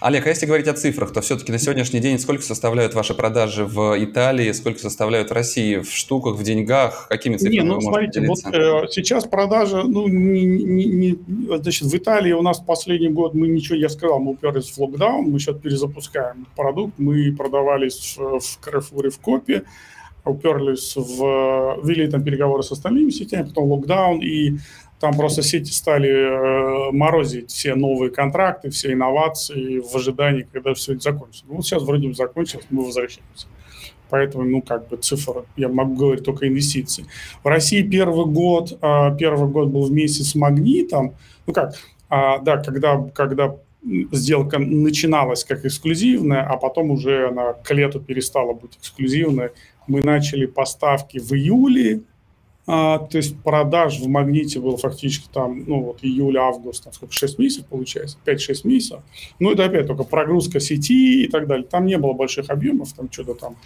[0.00, 3.64] Олег, а если говорить о цифрах, то все-таки на сегодняшний день сколько составляют ваши продажи
[3.64, 7.06] в Италии, сколько составляют в России в штуках, в деньгах?
[7.08, 11.18] Какими цифрами не, ну, вы смотрите, вот э, сейчас продажи, ну, не, не, не,
[11.58, 15.30] значит, в Италии у нас последний год мы ничего, я сказал, мы уперлись в локдаун,
[15.30, 19.62] мы сейчас перезапускаем продукт, мы продавались в, Carrefour и в Копе,
[20.24, 24.56] уперлись в, вели там переговоры с остальными сетями, потом локдаун, и
[24.98, 30.94] там просто сети стали э, морозить все новые контракты, все инновации в ожидании, когда все
[30.94, 31.44] это закончится.
[31.48, 33.46] Ну, вот сейчас вроде бы закончилось, мы возвращаемся.
[34.10, 37.06] Поэтому, ну, как бы цифра, я могу говорить только инвестиции.
[37.44, 41.14] В России первый год, а, первый год был вместе с Магнитом.
[41.46, 41.74] Ну как,
[42.08, 43.56] а, да, когда, когда
[44.12, 49.50] сделка начиналась как эксклюзивная, а потом уже она к лету перестала быть эксклюзивной.
[49.86, 52.02] Мы начали поставки в июле,
[52.66, 57.38] а, то есть продаж в магните было фактически там, ну вот июль-август, там сколько, 6
[57.38, 59.00] месяцев получается, 5-6 месяцев.
[59.38, 61.64] Ну это опять только прогрузка сети и так далее.
[61.64, 63.56] Там не было больших объемов, там что-то там,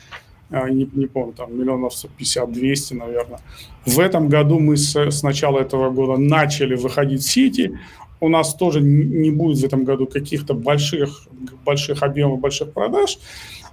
[0.51, 3.41] а, не, не помню, там миллионов 50-200, наверное.
[3.87, 7.79] В этом году мы с, с начала этого года начали выходить в сети.
[8.21, 11.27] У нас тоже не будет в этом году каких-то больших,
[11.65, 13.19] больших объемов, больших продаж.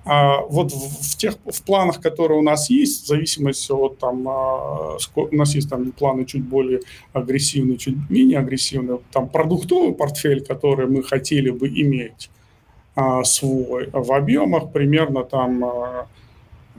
[0.06, 4.98] А вот в тех в планах, которые у нас есть, в зависимости от там, а,
[5.16, 6.80] у нас есть там планы чуть более
[7.12, 12.30] агрессивные, чуть менее агрессивные, там продуктовый портфель, который мы хотели бы иметь
[12.96, 16.08] а, свой в объемах примерно там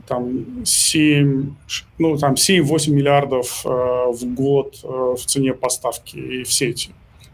[0.09, 1.53] там 7,
[1.99, 6.89] ну, там 7-8 миллиардов э, в год э, в цене поставки в сети.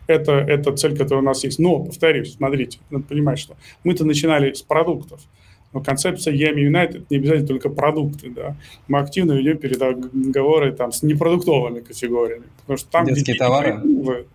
[0.07, 1.59] Это, это цель, которая у нас есть.
[1.59, 5.21] Но, повторюсь, смотрите, надо понимать, что мы-то начинали с продуктов.
[5.73, 8.55] Но концепция Yami United не обязательно только продукты, да.
[8.87, 13.73] Мы активно ведем переговоры там с непродуктовыми категориями, потому что там, Детские где товары.
[13.73, 14.27] придумывают,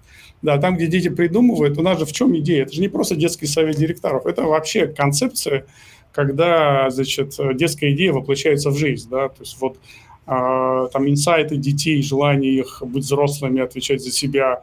[0.43, 2.65] да, там, где дети придумывают, у нас же в чем идея?
[2.65, 5.65] Это же не просто детский совет директоров, это вообще концепция,
[6.13, 9.79] когда, значит, детская идея воплощается в жизнь, да, то есть вот
[10.27, 14.63] а, там инсайты детей, желание их быть взрослыми, отвечать за себя,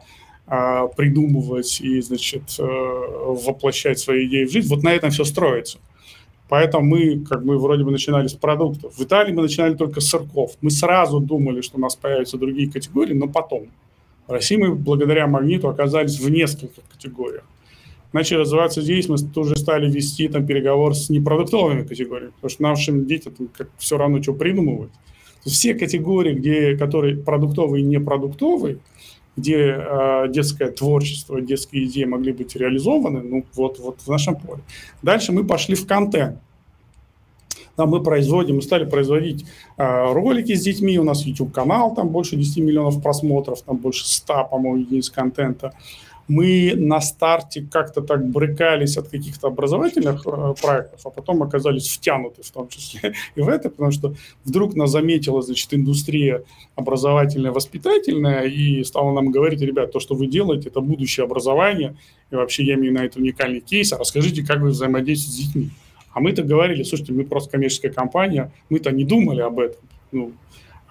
[0.96, 5.78] придумывать и, значит, э, воплощать свои идеи в жизнь, вот на этом все строится.
[6.48, 8.96] Поэтому мы, как мы вроде бы начинали с продуктов.
[8.96, 10.52] В Италии мы начинали только с сырков.
[10.62, 13.66] Мы сразу думали, что у нас появятся другие категории, но потом.
[14.26, 17.44] В России мы благодаря магниту оказались в нескольких категориях.
[18.12, 23.06] Начали развиваться здесь, мы тоже стали вести там переговор с непродуктовыми категориями, потому что нашим
[23.06, 24.90] детям как все равно что придумывать.
[25.44, 28.78] Все категории, где, которые продуктовые и непродуктовые,
[29.38, 34.62] где э, детское творчество, детские идеи могли быть реализованы, ну вот, вот в нашем поле.
[35.02, 36.38] Дальше мы пошли в контент.
[37.76, 39.46] Да, мы производим, мы стали производить
[39.76, 44.48] э, ролики с детьми, у нас YouTube-канал, там больше 10 миллионов просмотров, там больше 100,
[44.50, 45.72] по-моему, единиц контента.
[46.28, 52.42] Мы на старте как-то так брыкались от каких-то образовательных э, проектов, а потом оказались втянуты
[52.42, 54.14] в том числе и в это, потому что
[54.44, 56.44] вдруг нас заметила, значит, индустрия
[56.76, 61.96] образовательная, воспитательная, и стала нам говорить, ребят, то, что вы делаете, это будущее образование,
[62.30, 65.70] и вообще я имею на это уникальный кейс, а расскажите, как вы взаимодействуете с детьми.
[66.12, 69.80] А мы-то говорили, слушайте, мы просто коммерческая компания, мы-то не думали об этом.
[70.12, 70.32] Ну,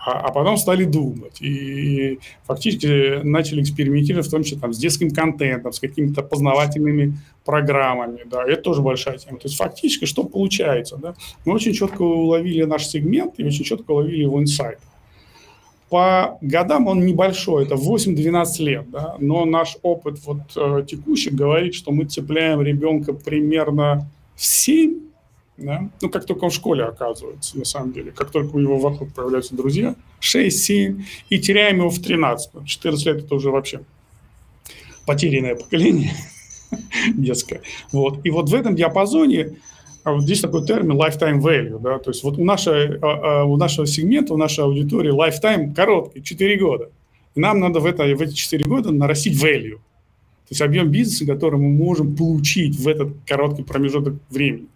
[0.08, 1.42] а, а потом стали думать.
[1.42, 8.20] И фактически начали экспериментировать в том числе там, с детским контентом, с какими-то познавательными программами.
[8.26, 9.38] Да, это тоже большая тема.
[9.38, 10.96] То есть фактически что получается?
[10.96, 11.16] Да?
[11.44, 14.80] Мы очень четко уловили наш сегмент и очень четко уловили его инсайт.
[15.90, 21.76] По годам он небольшой, это 8-12 лет, да, но наш опыт вот, э, текущий говорит,
[21.76, 25.07] что мы цепляем ребенка примерно в 7
[25.58, 25.90] да?
[26.02, 28.12] Ну, как только он в школе оказывается, на самом деле.
[28.12, 32.66] Как только у него вокруг появляются друзья, 6-7, и теряем его в 13.
[32.66, 33.82] 14 лет– это уже вообще
[35.06, 36.12] потерянное поколение
[37.16, 37.62] детское.
[37.92, 38.26] Вот.
[38.26, 39.58] И вот в этом диапазоне
[40.08, 43.58] а здесь такой термин lifetime value, да, то есть вот у, нашей, а, а, у
[43.58, 46.92] нашего сегмента, у нашей аудитории lifetime короткий, 4 года.
[47.36, 49.76] И нам надо в, это, в эти 4 года нарастить value.
[49.76, 54.68] То есть объем бизнеса, который мы можем получить в этот короткий промежуток времени.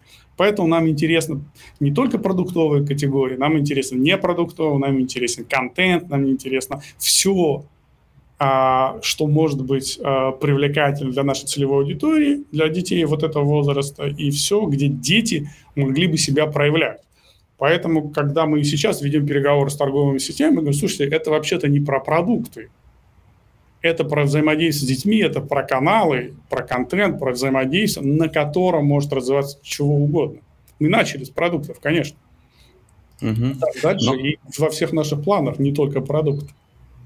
[0.42, 1.40] Поэтому нам интересно
[1.78, 7.64] не только продуктовые категории, нам интересно не продуктовые, нам интересен контент, нам интересно все,
[8.40, 14.08] а, что может быть а, привлекательно для нашей целевой аудитории, для детей вот этого возраста,
[14.08, 17.02] и все, где дети могли бы себя проявлять.
[17.56, 21.78] Поэтому, когда мы сейчас ведем переговоры с торговыми сетями, мы говорим, слушайте, это вообще-то не
[21.78, 22.70] про продукты,
[23.82, 29.12] это про взаимодействие с детьми, это про каналы, про контент, про взаимодействие, на котором может
[29.12, 30.40] развиваться чего угодно.
[30.78, 32.16] Мы начали с продуктов, конечно.
[33.20, 33.56] Угу.
[33.82, 34.14] Дальше Но...
[34.14, 36.52] и во всех наших планах не только продукты.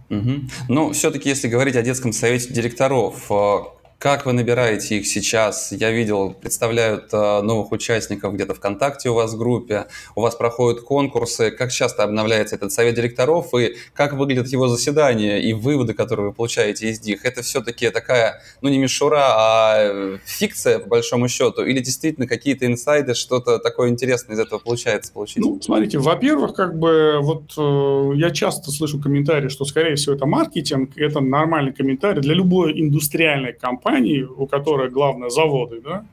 [0.09, 0.31] Угу.
[0.69, 3.59] Но все-таки, если говорить о детском совете директоров, э,
[3.99, 5.73] как вы набираете их сейчас?
[5.73, 10.83] Я видел, представляют э, новых участников где-то ВКонтакте у вас в группе, у вас проходят
[10.83, 11.51] конкурсы.
[11.51, 16.33] Как часто обновляется этот совет директоров и как выглядит его заседание и выводы, которые вы
[16.35, 17.25] получаете из них?
[17.25, 21.65] Это все-таки такая, ну не мишура, а фикция по большому счету?
[21.65, 25.39] Или действительно какие-то инсайды, что-то такое интересное из этого получается получить?
[25.39, 30.27] Ну, смотрите, во-первых, как бы вот э, я часто слышу комментарии, что скорее всего это
[30.27, 36.05] маркетинг, это нормальный комментарий для любой индустриальной компании компании, у которой главное заводы, да,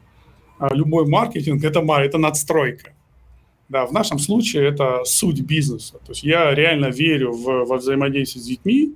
[0.60, 2.94] а любой маркетинг это, это надстройка.
[3.70, 5.94] Да, в нашем случае это суть бизнеса.
[6.06, 8.94] То есть я реально верю в, во взаимодействие с детьми,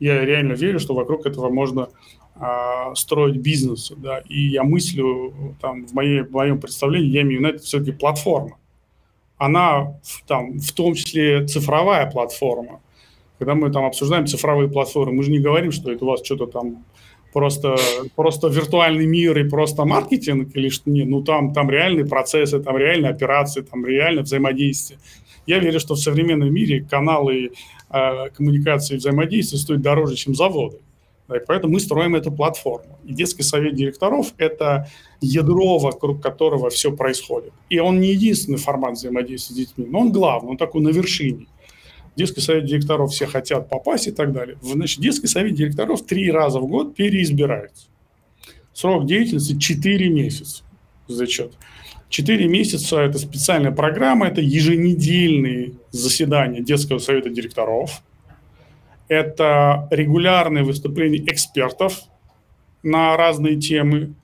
[0.00, 1.88] я реально верю, что вокруг этого можно
[2.36, 3.92] а, строить бизнес.
[3.96, 7.92] Да, и я мыслю, там, в, моей, в моем представлении, я имею в виду, все-таки
[7.92, 8.56] платформа.
[9.36, 12.80] Она там, в том числе цифровая платформа.
[13.38, 16.46] Когда мы там обсуждаем цифровые платформы, мы же не говорим, что это у вас что-то
[16.46, 16.84] там
[17.32, 17.76] просто,
[18.16, 22.76] просто виртуальный мир и просто маркетинг, или что нет, ну там, там реальные процессы, там
[22.76, 24.98] реальные операции, там реальное взаимодействие.
[25.46, 27.52] Я верю, что в современном мире каналы
[27.90, 30.78] э, коммуникации и взаимодействия стоят дороже, чем заводы.
[31.28, 32.98] Да, и поэтому мы строим эту платформу.
[33.04, 34.88] И детский совет директоров– это
[35.20, 37.52] ядро, вокруг которого все происходит.
[37.68, 41.46] И он не единственный формат взаимодействия с детьми, но он главный, он такой на вершине
[42.18, 44.58] детский совет директоров все хотят попасть и так далее.
[44.60, 47.86] Значит, детский совет директоров три раза в год переизбирается.
[48.74, 50.64] Срок деятельности 4 месяца.
[51.06, 51.54] Зачет.
[52.08, 58.02] 4 месяца– это специальная программа, это еженедельные заседания детского совета директоров,
[59.08, 62.02] это регулярные выступления экспертов
[62.82, 64.14] на разные темы.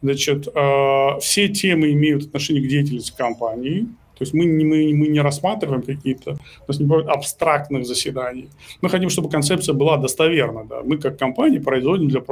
[0.00, 3.88] Значит, э, все темы имеют отношение к деятельности компании–
[4.22, 8.50] то есть мы, мы, мы не рассматриваем какие-то, у нас не бывает абстрактных заседаний.
[8.80, 10.64] Мы хотим, чтобы концепция была достоверна.
[10.64, 10.82] Да.
[10.84, 12.22] Мы как компания производим для,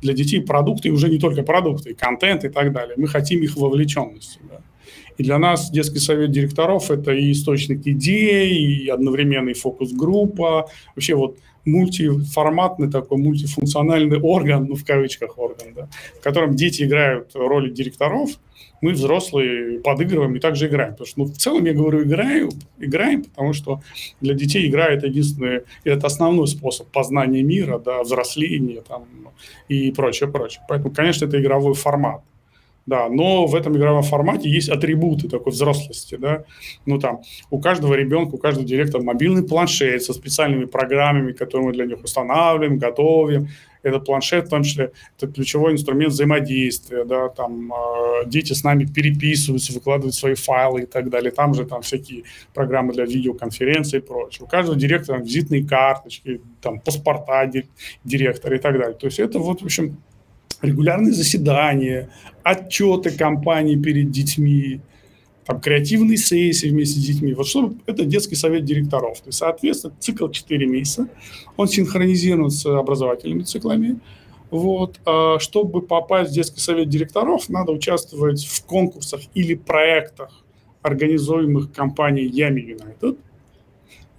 [0.00, 2.94] для детей продукты, и уже не только продукты, и контент и так далее.
[2.96, 4.38] Мы хотим их вовлеченности.
[4.50, 4.60] Да.
[5.18, 10.70] И для нас детский совет директоров– это и источник идей, и одновременный фокус-группа.
[10.96, 15.88] Вообще вот мультиформатный такой мультифункциональный орган, ну в кавычках орган, да,
[16.18, 18.30] в котором дети играют роли директоров–
[18.84, 20.92] мы, взрослые, подыгрываем и также играем.
[20.92, 23.80] Потому что, ну, в целом, я говорю, играю, играем, потому что
[24.20, 29.06] для детей игра– это единственный, это основной способ познания мира, да, взросления там,
[29.68, 30.62] и прочее, прочее.
[30.68, 32.20] Поэтому, конечно, это игровой формат.
[32.86, 36.44] Да, но в этом игровом формате есть атрибуты такой взрослости, да,
[36.86, 41.72] ну там у каждого ребенка, у каждого директора мобильный планшет со специальными программами, которые мы
[41.72, 43.48] для них устанавливаем, готовим,
[43.84, 48.86] этот планшет, в том числе, это ключевой инструмент взаимодействия, да, там э, дети с нами
[48.86, 52.24] переписываются, выкладывают свои файлы и так далее, там же там всякие
[52.54, 54.46] программы для видеоконференций и прочее.
[54.46, 57.50] У каждого директора визитные карточки, там паспорта
[58.04, 58.94] директора и так далее.
[58.94, 59.98] То есть это вот, в общем,
[60.64, 62.10] регулярные заседания,
[62.42, 64.80] отчеты компании перед детьми,
[65.44, 67.34] там, креативные сессии вместе с детьми.
[67.34, 69.20] Вот что это детский совет директоров.
[69.20, 71.08] То есть, соответственно, цикл 4 месяца,
[71.56, 74.00] он синхронизирован с образовательными циклами.
[74.50, 75.00] Вот.
[75.04, 80.44] А чтобы попасть в детский совет директоров, надо участвовать в конкурсах или проектах,
[80.82, 83.18] организуемых компанией Yami United.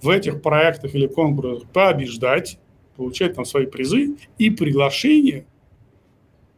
[0.02, 2.60] В этих проектах или конкурсах побеждать,
[2.96, 5.46] получать там свои призы и приглашение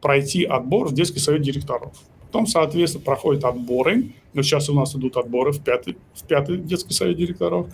[0.00, 1.92] пройти отбор в детский совет директоров.
[2.26, 4.12] Потом, соответственно, проходят отборы.
[4.34, 7.68] Но сейчас у нас идут отборы в пятый, в пятый детский совет директоров.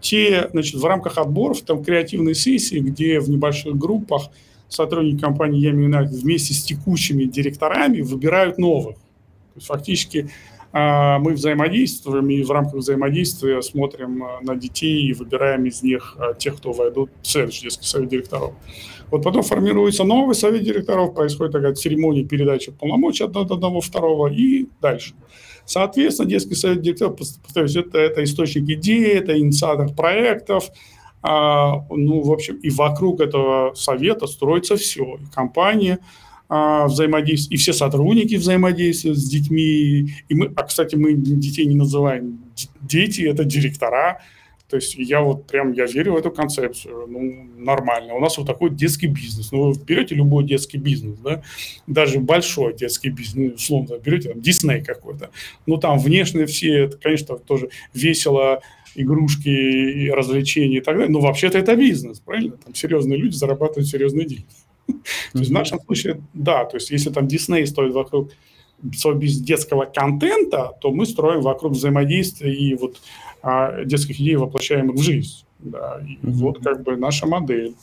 [0.00, 4.30] Те, значит, в рамках отборов там креативные сессии, где в небольших группах
[4.68, 8.96] сотрудники компании Ями вместе с текущими директорами выбирают новых.
[8.96, 10.30] То есть фактически
[10.72, 16.16] а, мы взаимодействуем и в рамках взаимодействия смотрим а, на детей и выбираем из них
[16.18, 18.54] а, тех, кто войдут в следующий детский совет директоров.
[19.12, 24.68] Вот потом формируется новый совет директоров, происходит такая церемония передачи полномочий от одного второго и
[24.80, 25.12] дальше.
[25.66, 30.70] Соответственно, детский совет директоров, повторюсь, это, это источник идей, это инициатор проектов,
[31.20, 35.16] а, ну, в общем, и вокруг этого совета строится все.
[35.16, 35.98] И компания
[36.48, 40.14] а, взаимодействует, и все сотрудники взаимодействуют с детьми.
[40.30, 42.40] И мы, а, кстати, мы детей не называем
[42.80, 44.22] дети, это директора,
[44.72, 48.14] то есть я вот прям, я верю в эту концепцию, ну, нормально.
[48.14, 49.52] У нас вот такой детский бизнес.
[49.52, 51.42] Ну, вы берете любой детский бизнес, да,
[51.86, 55.28] даже большой детский бизнес, ну, условно, берете там Дисней какой-то,
[55.66, 58.62] ну, там внешне все, это, конечно, тоже весело,
[58.94, 62.56] игрушки, развлечения и так далее, но вообще-то это бизнес, правильно?
[62.56, 64.46] Там серьезные люди зарабатывают серьезные деньги.
[64.86, 68.30] То есть в нашем случае, да, то есть если там Дисней стоит вокруг
[68.96, 73.00] своего детского контента, то мы строим вокруг взаимодействия и вот
[73.42, 75.44] а детских идей воплощаем их в жизнь.
[75.58, 76.00] Да.
[76.06, 76.30] И mm-hmm.
[76.32, 77.74] вот как бы наша модель.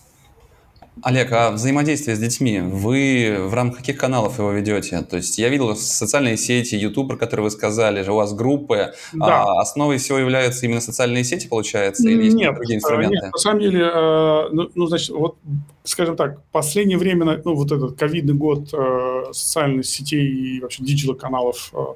[1.01, 5.01] Олег, а взаимодействие с детьми, вы в рамках каких каналов его ведете?
[5.01, 8.93] То есть я видел социальные сети, YouTube, про которые вы сказали, же у вас группы.
[9.13, 9.43] Да.
[9.43, 12.07] А основой всего являются именно социальные сети, получается?
[12.07, 13.15] Или есть нет, другие инструменты?
[13.15, 15.37] Нет, на самом деле, э, ну, ну, значит, вот,
[15.83, 21.71] скажем так, последнее время, ну, вот этот ковидный год э, социальных сетей и вообще digital-каналов
[21.73, 21.95] э, а,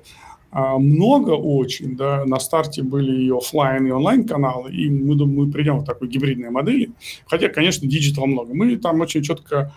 [0.54, 5.52] много очень, да, на старте были и офлайн, и онлайн каналы, и мы думаем, мы
[5.52, 6.92] придем в такой гибридной модели,
[7.26, 8.54] хотя, конечно, digital много.
[8.54, 9.74] Мы там очень четко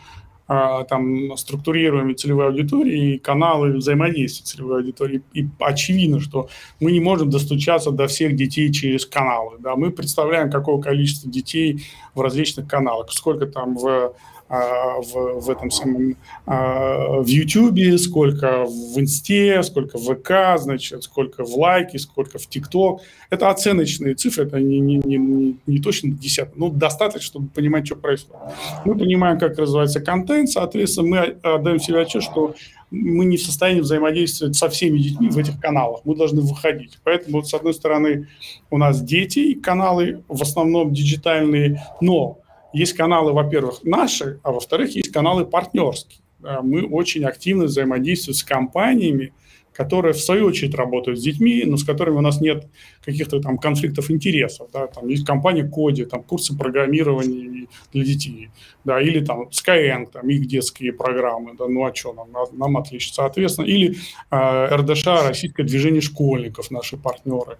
[0.48, 5.22] а, там структурируем целевые аудитории и каналы взаимодействия целевой аудитории.
[5.32, 6.48] И очевидно, что
[6.78, 9.56] мы не можем достучаться до всех детей через каналы.
[9.58, 9.74] Да?
[9.74, 11.82] Мы представляем, какое количество детей
[12.14, 14.12] в различных каналах, сколько там в а,
[14.48, 16.16] в, в этом самом
[16.46, 22.46] а, в YouTube, сколько в Инсте, сколько в ВК, значит, сколько в лайке, сколько в
[22.46, 23.00] ТикТок.
[23.30, 27.96] Это оценочные цифры, это не, не, не, не точно десятки, но достаточно, чтобы понимать, что
[27.96, 28.42] происходит.
[28.84, 32.54] Мы понимаем, как развивается контент, соответственно, мы отдаем себе отчет, что
[32.90, 36.02] мы не в состоянии взаимодействовать со всеми детьми в этих каналах.
[36.04, 36.98] Мы должны выходить.
[37.02, 38.28] Поэтому, вот, с одной стороны,
[38.70, 42.38] у нас дети каналы в основном диджитальные, но
[42.76, 46.20] есть каналы, во-первых, наши, а во-вторых, есть каналы партнерские.
[46.62, 49.32] Мы очень активно взаимодействуем с компаниями,
[49.72, 52.66] которые в свою очередь работают с детьми, но с которыми у нас нет
[53.04, 54.68] каких-то там конфликтов интересов.
[54.72, 54.86] Да?
[54.86, 58.48] Там есть компания Коди, там курсы программирования для детей,
[58.84, 63.14] да, или там Skyeng, там их детские программы, да, ну а что нам, нам отлично,
[63.14, 63.96] соответственно, или
[64.30, 67.58] э, РДШ, Российское движение школьников, наши партнеры.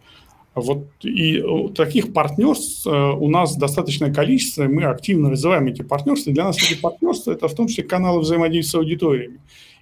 [0.57, 6.33] Вот и э, таких партнерств э, у нас достаточное количество, мы активно развиваем эти партнерства.
[6.33, 9.41] Для нас эти партнерства– это в том числе каналы взаимодействия с аудиториями.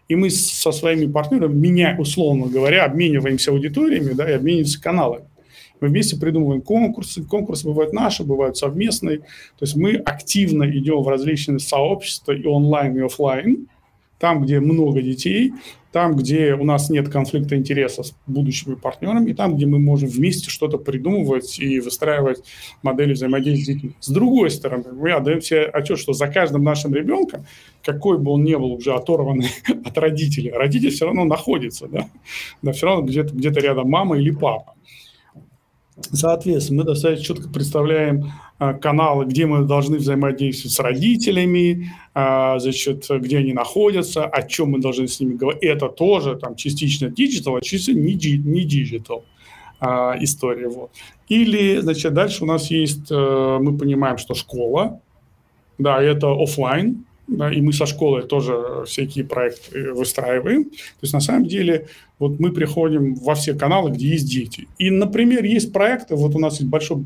[0.08, 5.26] И мы со своими партнерами, меня, условно говоря, обмениваемся аудиториями да, и обмениваемся каналами.
[5.80, 7.22] Мы вместе придумываем конкурсы.
[7.22, 9.18] Конкурсы бывают наши, бывают совместные.
[9.18, 13.68] То есть мы активно идем в различные сообщества и онлайн, и офлайн,
[14.24, 15.52] там, где много детей,
[15.92, 20.08] там, где у нас нет конфликта интересов с будущими партнерами, и там, где мы можем
[20.08, 22.42] вместе что-то придумывать и выстраивать
[22.82, 23.92] модели взаимодействия с детьми.
[24.00, 27.44] С другой стороны, мы отдаем себе отчет, что за каждым нашим ребенком,
[27.84, 29.50] какой бы он ни был уже оторванный
[29.84, 32.08] от родителей, родитель все равно находится, да,
[32.62, 34.72] да все равно где-то где рядом мама или папа.
[36.12, 43.07] Соответственно, мы достаточно четко представляем а, каналы, где мы должны взаимодействовать с родителями, а, значит,
[43.09, 45.62] где они находятся, о чем мы должны с ними говорить.
[45.62, 49.24] Это тоже там частично digital, а частично не digital
[49.78, 50.68] а, история.
[50.68, 50.90] Вот.
[51.28, 55.01] Или, значит, дальше у нас есть, э, мы понимаем, что школа,
[55.78, 60.64] да, это офлайн, и мы со школой тоже всякие проекты выстраиваем.
[60.64, 64.68] То есть на самом деле вот мы приходим во все каналы, где есть дети.
[64.78, 67.04] И, например, есть проекты, вот у нас есть большой,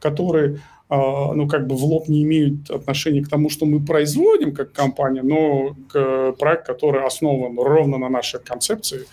[0.00, 4.54] которые а, ну, как бы в лоб не имеют отношения к тому, что мы производим
[4.54, 9.06] как компания, но к проект, который основан ровно на нашей концепции.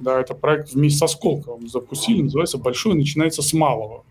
[0.00, 4.04] Да, это проект вместе со Сколковым запустили, называется «Большой начинается с малого».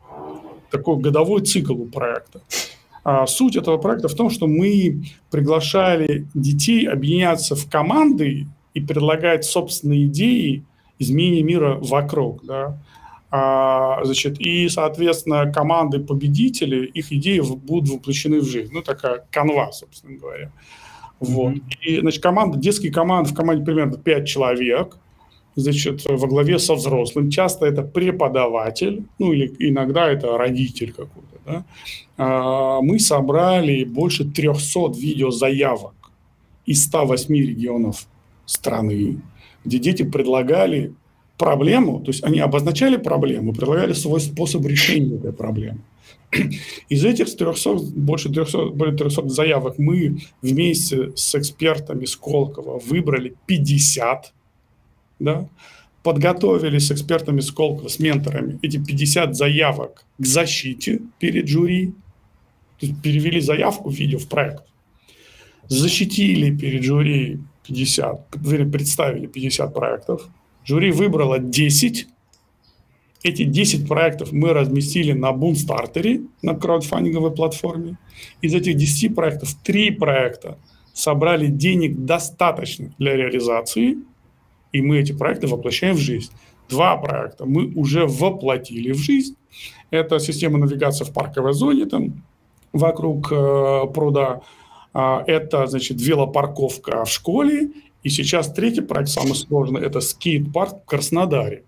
[0.69, 2.41] Такой годовой цикл у проекта.
[3.04, 9.43] А суть этого проекта в том, что мы приглашали детей объединяться в команды и предлагать
[9.43, 10.64] собственные идеи
[10.99, 12.45] изменения мира вокруг.
[12.45, 12.78] Да?
[13.32, 18.72] А, значит, и, соответственно, команды победителей, их идеи будут воплощены в жизнь.
[18.74, 20.52] Ну, такая канва, собственно говоря.
[21.20, 21.54] Вот.
[21.54, 21.62] Mm-hmm.
[21.86, 24.97] И, значит, команда, детские команды, в команде примерно 5 человек,
[25.62, 27.30] значит, во главе со взрослым.
[27.30, 31.66] Часто это преподаватель, ну, или иногда это родитель какой-то да,
[32.18, 35.95] а, мы собрали больше 300 видеозаявок
[36.66, 38.07] из 108 регионов
[38.45, 39.22] страны,
[39.66, 40.93] где дети предлагали
[41.38, 45.80] проблему, то есть они обозначали проблему, предлагали свой способ решения этой проблемы.
[46.89, 54.34] Из этих 300, больше 300, более 300 заявок мы вместе с экспертами Сколково выбрали 50,
[55.22, 55.47] да,
[56.03, 58.59] подготовили с экспертами Сколково, с менторами.
[58.61, 61.93] Эти 50 заявок к защите перед жюри,
[62.80, 64.63] перевели заявку в видео в проект,
[65.67, 68.30] защитили перед жюри 50,
[68.72, 70.28] представили 50 проектов,
[70.65, 72.07] жюри выбрало 10,
[73.24, 77.99] эти 10 проектов мы разместили на Boomstarter, на краудфандинговой платформе.
[78.41, 80.57] Из этих 10 проектов 3 проекта
[80.91, 83.97] собрали денег достаточно для реализации–
[84.72, 86.32] и мы эти проекты воплощаем в жизнь.
[86.69, 89.36] Два проекта мы уже воплотили в жизнь.
[89.89, 92.24] Это система навигации в парковой зоне, там,
[92.72, 94.41] вокруг э, пруда.
[94.93, 97.72] А, это, значит, велопарковка в школе.
[98.03, 101.63] И сейчас третий проект, самый сложный, это скейт-парк в Краснодаре.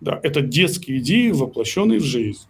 [0.00, 2.46] Да, это детские идеи, воплощенные в жизнь.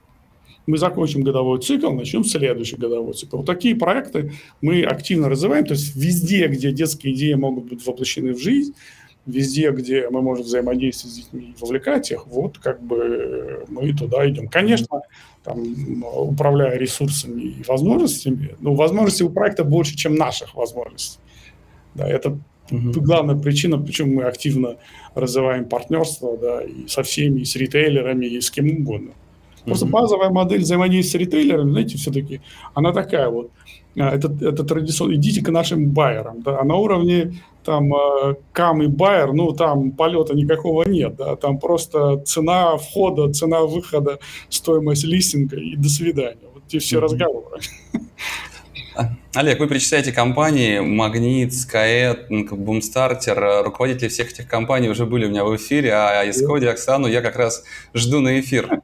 [0.66, 3.38] Мы закончим годовой цикл, начнем следующий годовой цикл.
[3.38, 5.64] Вот такие проекты мы активно развиваем.
[5.64, 8.74] То есть везде, где детские идеи могут быть воплощены в жизнь,
[9.28, 14.28] везде, где мы можем взаимодействовать с детьми и вовлекать их, вот как бы мы туда
[14.28, 14.48] идем.
[14.48, 15.02] Конечно,
[15.44, 15.62] там,
[16.02, 21.20] управляя ресурсами и возможностями, ну, возможностей у проекта больше, чем наших возможностей.
[21.94, 22.38] Да, это
[22.70, 23.00] угу.
[23.00, 24.76] главная причина, почему мы активно
[25.14, 29.12] развиваем партнерство да, и со всеми, и с ритейлерами, и с кем угодно.
[29.64, 29.92] Просто угу.
[29.92, 32.40] базовая модель взаимодействия с ритейлерами, знаете, все-таки
[32.74, 33.50] она такая вот.
[33.98, 35.14] А, это, это традиционно.
[35.14, 36.42] Идите к нашим байерам.
[36.42, 37.34] Да, а на уровне
[37.68, 43.30] там э, кам и байер, ну, там полета никакого нет, да, там просто цена входа,
[43.30, 46.48] цена выхода, стоимость листинга и до свидания.
[46.54, 47.00] Вот те все mm-hmm.
[47.00, 47.60] разговоры.
[48.96, 55.28] А, Олег, вы перечисляете компании Магнит, Skyet, Boomstarter, руководители всех этих компаний уже были у
[55.28, 58.80] меня в эфире, а из Коди Оксану я как раз жду на эфир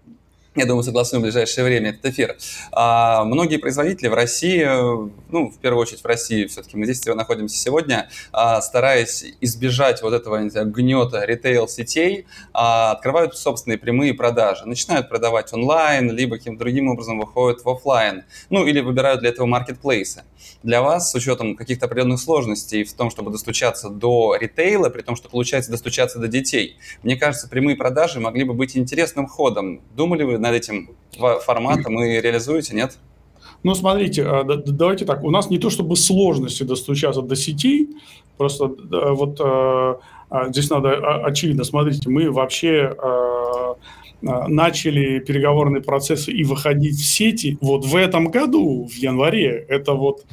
[0.56, 2.36] я думаю, согласуем в ближайшее время этот эфир.
[2.70, 7.58] А, многие производители в России, ну, в первую очередь в России, все-таки мы здесь находимся
[7.58, 14.64] сегодня, а, стараясь избежать вот этого знаю, гнета ритейл-сетей, а, открывают собственные прямые продажи.
[14.66, 18.24] Начинают продавать онлайн, либо каким-то другим образом выходят в офлайн.
[18.50, 20.22] Ну, или выбирают для этого маркетплейсы.
[20.62, 25.16] Для вас, с учетом каких-то определенных сложностей в том, чтобы достучаться до ритейла, при том,
[25.16, 29.82] что получается достучаться до детей, мне кажется, прямые продажи могли бы быть интересным ходом.
[29.96, 30.90] Думали вы над этим
[31.46, 32.98] форматом и реализуете, нет?
[33.62, 35.24] Ну, смотрите, а, давайте так.
[35.24, 37.88] У нас не то чтобы сложности достучаться до сетей,
[38.36, 42.94] просто вот а, а, здесь надо очевидно, смотрите, мы вообще
[44.22, 49.66] начали переговорные процессы и выходить в сети вот в этом году, в январе.
[49.68, 50.24] Это вот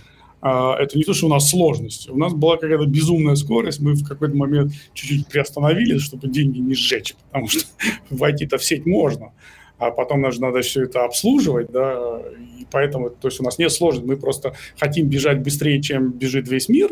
[0.41, 2.09] это не то, что у нас сложности.
[2.09, 6.73] У нас была какая-то безумная скорость, мы в какой-то момент чуть-чуть приостановились, чтобы деньги не
[6.73, 7.65] сжечь, потому что
[8.09, 9.33] войти-то в сеть можно
[9.81, 12.21] а потом же надо все это обслуживать, да,
[12.59, 16.47] и поэтому, то есть у нас нет сложности, мы просто хотим бежать быстрее, чем бежит
[16.47, 16.91] весь мир,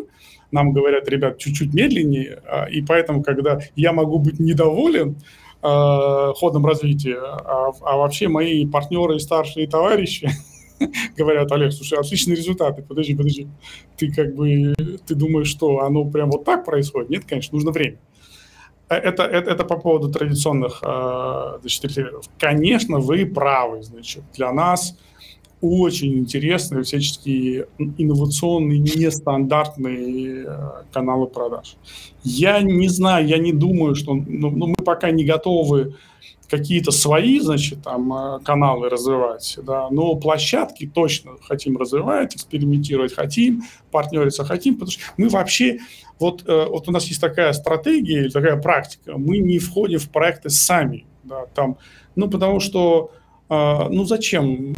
[0.51, 5.17] нам говорят, ребят, чуть-чуть медленнее, а, и поэтому, когда я могу быть недоволен
[5.61, 10.27] э, ходом развития, а, а вообще мои партнеры и старшие товарищи
[11.15, 13.47] говорят, Олег, слушай, отличные результаты, подожди, подожди,
[13.97, 14.73] ты как бы,
[15.05, 17.11] ты думаешь, что оно прям вот так происходит?
[17.11, 17.99] Нет, конечно, нужно время.
[18.95, 22.25] Это, это, это по поводу традиционных значит, ритейлеров.
[22.39, 23.83] Конечно, вы правы.
[23.83, 24.97] Значит, для нас
[25.61, 27.67] очень интересные всяческие
[27.97, 30.47] инновационные, нестандартные
[30.91, 31.75] каналы продаж.
[32.23, 35.95] Я не знаю, я не думаю, что ну, ну, мы пока не готовы
[36.49, 43.63] какие-то свои, значит, там э, каналы развивать, да, но площадки точно хотим развивать, экспериментировать хотим,
[43.91, 45.79] партнериться хотим, потому что мы вообще,
[46.19, 50.49] вот, э, вот у нас есть такая стратегия, такая практика, мы не входим в проекты
[50.49, 51.77] сами, да, там,
[52.15, 53.11] ну, потому что,
[53.49, 54.73] ну, зачем?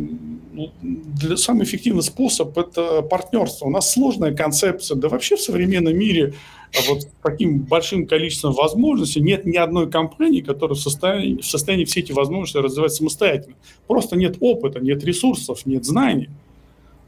[0.53, 3.65] Ну, для, самый эффективный способ– это партнерство.
[3.65, 6.33] У нас сложная концепция, да вообще в современном мире–
[6.73, 11.45] а вот с таким большим количеством возможностей нет ни одной компании, которая в состоянии, в
[11.45, 13.55] состоянии все эти возможности развивать самостоятельно.
[13.87, 16.29] Просто нет опыта, нет ресурсов, нет знаний.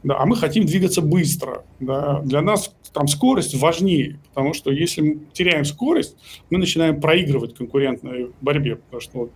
[0.02, 1.64] Да, а мы хотим двигаться быстро.
[1.80, 2.20] Да.
[2.20, 6.16] Для нас там скорость важнее, потому что если мы теряем скорость,
[6.50, 9.30] мы начинаем проигрывать конкурентной борьбе, потому что вот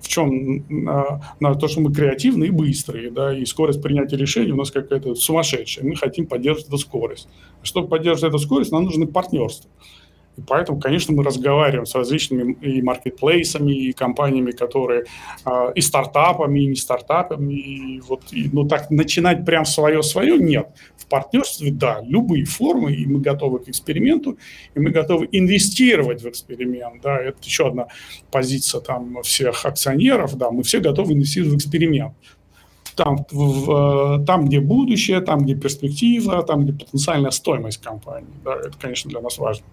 [0.00, 4.52] в чем на, на то, что мы креативные и быстрые, да, и скорость принятия решений
[4.52, 5.84] у нас какая-то сумасшедшая.
[5.84, 7.28] Мы хотим поддерживать эту скорость.
[7.62, 9.70] Чтобы поддерживать эту скорость, нам нужны партнерства.
[10.46, 15.04] Поэтому, конечно, мы разговариваем с различными и маркетплейсами, и компаниями, которые
[15.44, 17.54] э, и стартапами, и не стартапами.
[17.54, 20.68] И вот, и, ну, так начинать прям свое-свое нет.
[20.96, 24.38] В партнерстве, да, любые формы, и мы готовы к эксперименту,
[24.74, 27.02] и мы готовы инвестировать в эксперимент.
[27.02, 27.88] Да, это еще одна
[28.30, 32.14] позиция там всех акционеров, да, мы все готовы инвестировать в эксперимент
[32.98, 38.28] там, в, там, где будущее, там, где перспектива, там, где потенциальная стоимость компании.
[38.44, 39.64] Да, это, конечно, для нас важно.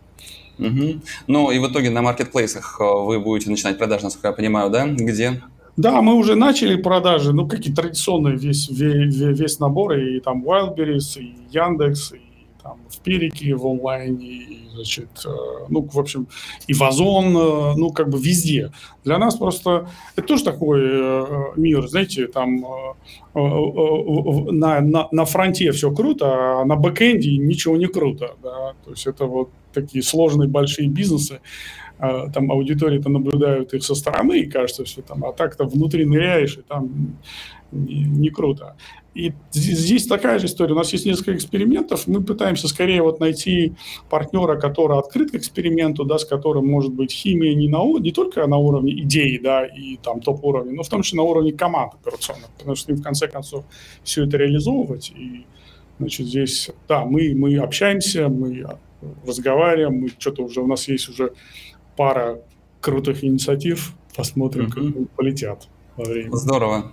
[0.59, 1.01] Угу.
[1.27, 4.87] Ну и в итоге на маркетплейсах э, вы будете начинать продажи, насколько я понимаю, да?
[4.87, 5.41] Где?
[5.75, 11.19] Да, мы уже начали продажи, ну, какие традиционные, весь, весь, весь набор, и там Wildberries,
[11.19, 12.21] и Яндекс, и
[12.65, 15.29] там в Перике, в онлайне, и, значит, э,
[15.69, 16.27] ну, в общем,
[16.65, 18.71] и в Озон, э, ну, как бы везде.
[19.03, 20.81] Для нас просто это тоже такой
[21.55, 22.65] мир, знаете, там
[23.35, 29.05] на, на, на фронте все круто, а на бэкэнде ничего не круто, да, то есть
[29.05, 31.41] это вот такие сложные большие бизнесы,
[31.97, 36.57] а, там аудитории-то наблюдают их со стороны, и кажется все там, а так-то внутри ныряешь,
[36.57, 37.17] и там
[37.71, 38.75] не, не круто.
[39.15, 40.73] И здесь такая же история.
[40.73, 42.05] У нас есть несколько экспериментов.
[42.05, 43.73] Мы пытаемся скорее вот найти
[44.09, 48.45] партнера, который открыт к эксперименту, да, с которым может быть химия не, на, не только
[48.45, 52.49] на уровне идеи да, и там топ-уровня, но в том числе на уровне команд операционных,
[52.57, 53.63] потому что им в конце концов
[54.03, 55.13] все это реализовывать.
[55.15, 55.45] И
[55.97, 58.65] значит, здесь, да, мы, мы общаемся, мы
[59.25, 61.31] разговариваем, мы что-то уже, у нас есть уже
[61.95, 62.41] пара
[62.81, 65.05] крутых инициатив, посмотрим, mm-hmm.
[65.05, 66.35] как полетят во время.
[66.35, 66.91] Здорово.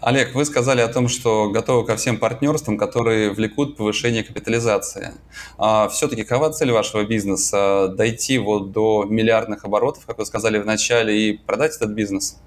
[0.00, 5.12] Олег, вы сказали о том, что готовы ко всем партнерствам, которые влекут повышение капитализации.
[5.58, 7.88] А все-таки какова цель вашего бизнеса?
[7.96, 12.38] Дойти вот до миллиардных оборотов, как вы сказали в начале, и продать этот бизнес?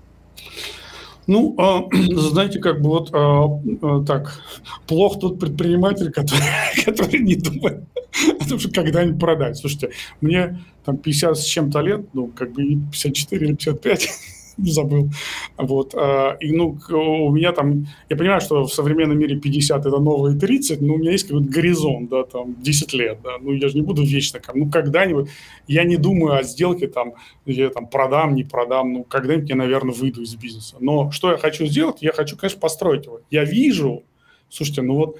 [1.28, 3.46] Ну, а, знаете, как бы вот а,
[3.82, 4.42] а, так,
[4.88, 6.44] плох тот предприниматель, который,
[6.86, 7.84] который не думает
[8.40, 9.58] о том, что когда-нибудь продать.
[9.58, 14.10] Слушайте, мне там 50 с чем-то лет, ну, как бы 54 или 55,
[14.58, 15.10] забыл.
[15.58, 15.94] Вот.
[15.96, 20.38] А, и, ну, у меня там, я понимаю, что в современном мире 50 это новые
[20.38, 23.76] 30, но у меня есть какой-то горизонт, да, там, 10 лет, да, ну, я же
[23.76, 25.30] не буду вечно, ну, когда-нибудь,
[25.68, 27.14] я не думаю о сделке, там,
[27.46, 30.78] я там продам, не продам, ну, когда-нибудь я, наверное, выйду из бизнеса.
[30.80, 32.02] Но что я хочу сделать?
[32.02, 33.22] Я хочу, конечно, построить его.
[33.32, 34.04] Я вижу,
[34.50, 35.20] слушайте, ну, вот,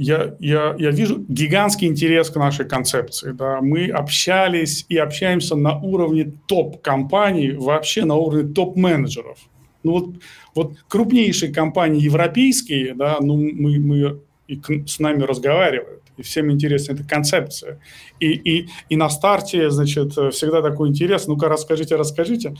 [0.00, 3.32] я, я, я вижу гигантский интерес к нашей концепции.
[3.32, 3.60] Да.
[3.60, 9.38] Мы общались и общаемся на уровне топ-компаний, вообще на уровне топ-менеджеров.
[9.82, 10.14] Ну вот,
[10.54, 16.50] вот крупнейшие компании европейские, да, ну мы, мы и к, с нами разговаривают, и всем
[16.52, 17.80] интересна эта концепция.
[18.20, 22.54] И, и, и на старте, значит, всегда такой интерес, ну-ка расскажите, расскажите.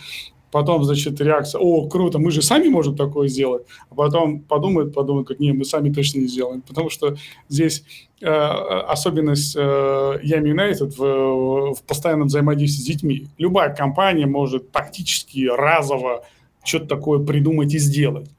[0.50, 3.64] Потом, значит, реакция, о, круто, мы же сами можем такое сделать.
[3.90, 6.62] А потом подумают, подумают, как, не, мы сами точно не сделаем.
[6.62, 7.16] Потому что
[7.48, 7.84] здесь
[8.20, 13.26] э, особенность э, Yami United в, в постоянном взаимодействии с детьми.
[13.36, 16.24] Любая компания может практически разово
[16.64, 18.30] что-то такое придумать и сделать.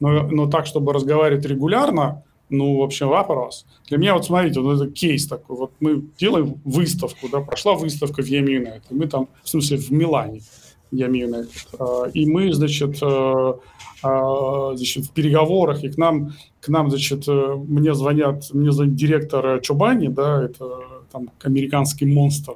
[0.00, 3.66] Но, но так, чтобы разговаривать регулярно, ну, в общем, вопрос.
[3.88, 5.56] Для меня, вот смотрите, вот это кейс такой.
[5.56, 8.82] Вот мы делаем выставку, да, прошла выставка в Yami United.
[8.90, 10.40] Мы там, в смысле, в Милане
[10.90, 12.10] я имею на это.
[12.14, 13.52] И мы, значит, э,
[14.04, 18.94] э, значит, в переговорах, и к нам, к нам, значит, э, мне звонят, мне звонит
[18.94, 20.64] директор Чубани, да, это
[21.12, 22.54] там американский монстр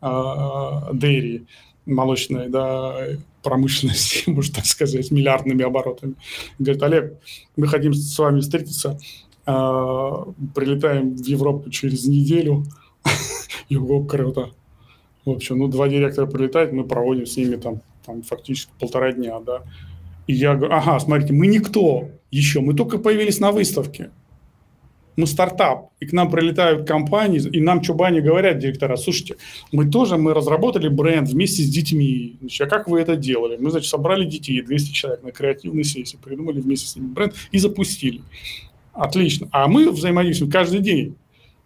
[0.00, 1.46] Дерри,
[1.86, 2.94] молочной, да,
[3.42, 6.14] промышленности, можно так сказать, миллиардными оборотами.
[6.58, 7.20] Говорит, Олег,
[7.56, 8.98] мы хотим с вами встретиться,
[9.44, 12.64] прилетаем в Европу через неделю.
[13.68, 14.50] Его круто
[15.24, 19.40] В общем, ну, два директора прилетают, мы проводим с ними там, там фактически полтора дня,
[19.40, 19.62] да.
[20.26, 24.10] И я говорю, ага, смотрите, мы никто еще, мы только появились на выставке.
[25.16, 29.36] Мы стартап, и к нам прилетают компании, и нам чубани говорят, директора, слушайте,
[29.70, 32.36] мы тоже, мы разработали бренд вместе с детьми.
[32.40, 33.56] Значит, а как вы это делали?
[33.56, 37.58] Мы, значит, собрали детей, 200 человек на креативной сессии, придумали вместе с ними бренд и
[37.58, 38.22] запустили.
[38.92, 39.48] Отлично.
[39.52, 41.14] А мы взаимодействуем каждый день.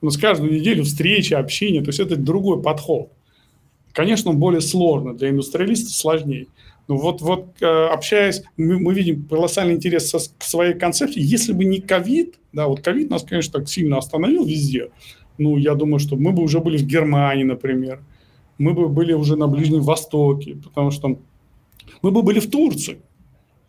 [0.02, 3.10] У нас каждую неделю встречи, общение, то есть это другой подход.
[3.98, 6.46] Конечно, он более сложный, для индустриалиста сложнее.
[6.86, 11.20] Но вот, вот э, общаясь, мы, мы видим колоссальный интерес со, к своей концепции.
[11.20, 14.90] Если бы не ковид, да, вот ковид нас, конечно, так сильно остановил везде.
[15.36, 18.00] Ну, я думаю, что мы бы уже были в Германии, например.
[18.56, 21.18] Мы бы были уже на Ближнем Востоке, потому что
[22.00, 23.00] мы бы были в Турции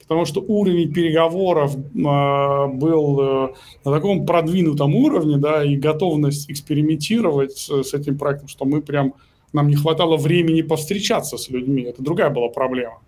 [0.10, 3.54] потому что уровень переговоров э, был э,
[3.86, 9.14] на таком продвинутом уровне, да, и готовность экспериментировать с, с этим проектом, что мы прям,
[9.54, 13.00] нам не хватало времени повстречаться с людьми, это другая была проблема.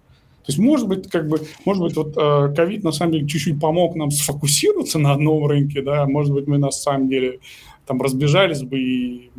[0.43, 3.59] То есть, может быть, как бы, может быть, вот э, ковид на самом деле чуть-чуть
[3.59, 7.39] помог нам сфокусироваться на одном рынке, да, может быть, мы на самом деле
[7.85, 9.31] там разбежались бы и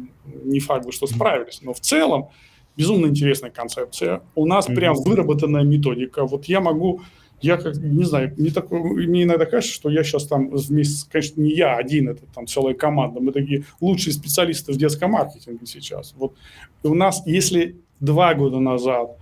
[0.44, 2.28] не факт бы, что справились, но в целом
[2.76, 4.22] безумно интересная концепция.
[4.34, 6.24] У нас прям выработанная методика.
[6.24, 7.02] Вот я могу
[7.42, 11.40] я как, не знаю, не такой, мне иногда кажется, что я сейчас там вместе, конечно,
[11.40, 16.14] не я один, это там целая команда, мы такие лучшие специалисты в детском маркетинге сейчас.
[16.16, 16.34] Вот
[16.82, 19.18] и у нас, если два года назад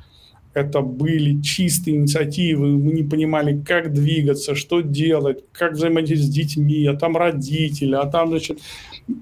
[0.52, 6.86] это были чистые инициативы, мы не понимали, как двигаться, что делать, как взаимодействовать с детьми,
[6.86, 8.58] а там родители, а там, значит,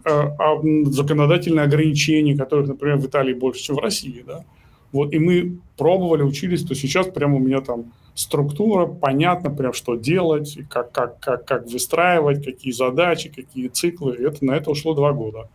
[0.04, 4.44] а, а законодательные ограничения, которых, например, в Италии больше, чем в России, да.
[4.90, 9.94] Вот, и мы пробовали, учились, то сейчас прямо у меня там структура, понятно прям, что
[9.94, 14.16] делать, как, как, как, как выстраивать, какие задачи, какие циклы.
[14.16, 15.48] Это, на это ушло два года.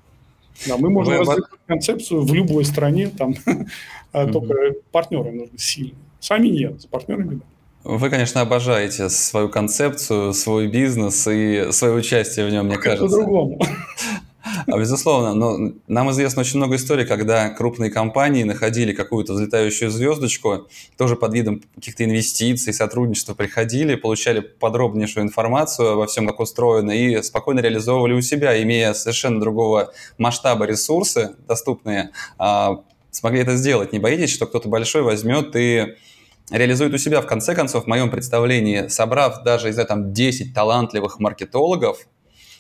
[0.67, 1.19] Да, мы можем Вы...
[1.19, 3.31] развивать концепцию в любой стране, там,
[4.13, 4.31] mm-hmm.
[4.31, 4.55] только
[4.91, 5.95] партнеры нужны сильные.
[6.19, 7.45] Сами нет, с партнерами да.
[7.83, 13.17] Вы, конечно, обожаете свою концепцию, свой бизнес и свое участие в нем, мне кажется.
[13.17, 13.59] По-другому.
[14.43, 20.67] А, безусловно, но нам известно очень много историй, когда крупные компании находили какую-то взлетающую звездочку,
[20.97, 27.21] тоже под видом каких-то инвестиций, сотрудничества приходили, получали подробнейшую информацию обо всем, как устроено, и
[27.21, 32.81] спокойно реализовывали у себя, имея совершенно другого масштаба ресурсы доступные, а,
[33.11, 33.93] смогли это сделать.
[33.93, 35.95] Не боитесь, что кто-то большой возьмет и
[36.51, 41.19] реализует у себя, в конце концов, в моем представлении, собрав даже из этого 10 талантливых
[41.19, 41.99] маркетологов,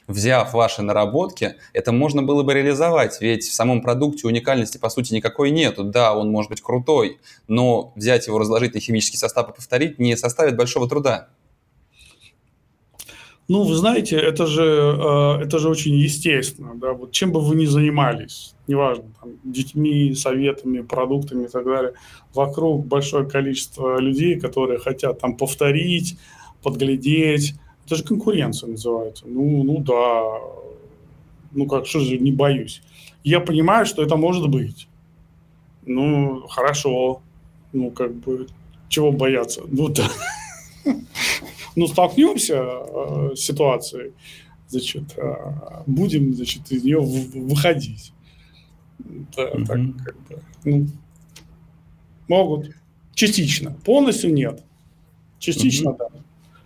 [0.07, 5.13] взяв ваши наработки, это можно было бы реализовать, ведь в самом продукте уникальности, по сути,
[5.13, 5.83] никакой нету.
[5.83, 10.15] Да, он может быть крутой, но взять его, разложить на химический состав и повторить не
[10.17, 11.29] составит большого труда.
[13.49, 16.75] Ну, вы знаете, это же, э, это же очень естественно.
[16.75, 16.93] Да?
[16.93, 21.93] Вот чем бы вы ни занимались, неважно, там, детьми, советами, продуктами и так далее,
[22.33, 26.17] вокруг большое количество людей, которые хотят там повторить,
[26.61, 27.55] подглядеть,
[27.85, 29.25] это же конкуренция называется.
[29.27, 30.39] Ну, ну да.
[31.51, 32.81] Ну как, что же, не боюсь.
[33.23, 34.87] Я понимаю, что это может быть.
[35.85, 37.21] Ну, хорошо.
[37.71, 38.47] Ну, как бы,
[38.89, 39.61] чего бояться?
[39.67, 40.09] Ну, да.
[41.75, 44.11] Ну, столкнемся э, с ситуацией,
[44.67, 45.33] значит, э,
[45.87, 48.13] будем, значит, из нее выходить.
[48.99, 49.65] Да, mm-hmm.
[49.65, 50.87] так, как бы, ну,
[52.27, 52.75] могут.
[53.15, 53.75] Частично.
[53.83, 54.63] Полностью нет.
[55.39, 55.97] Частично, mm-hmm.
[55.97, 56.22] да.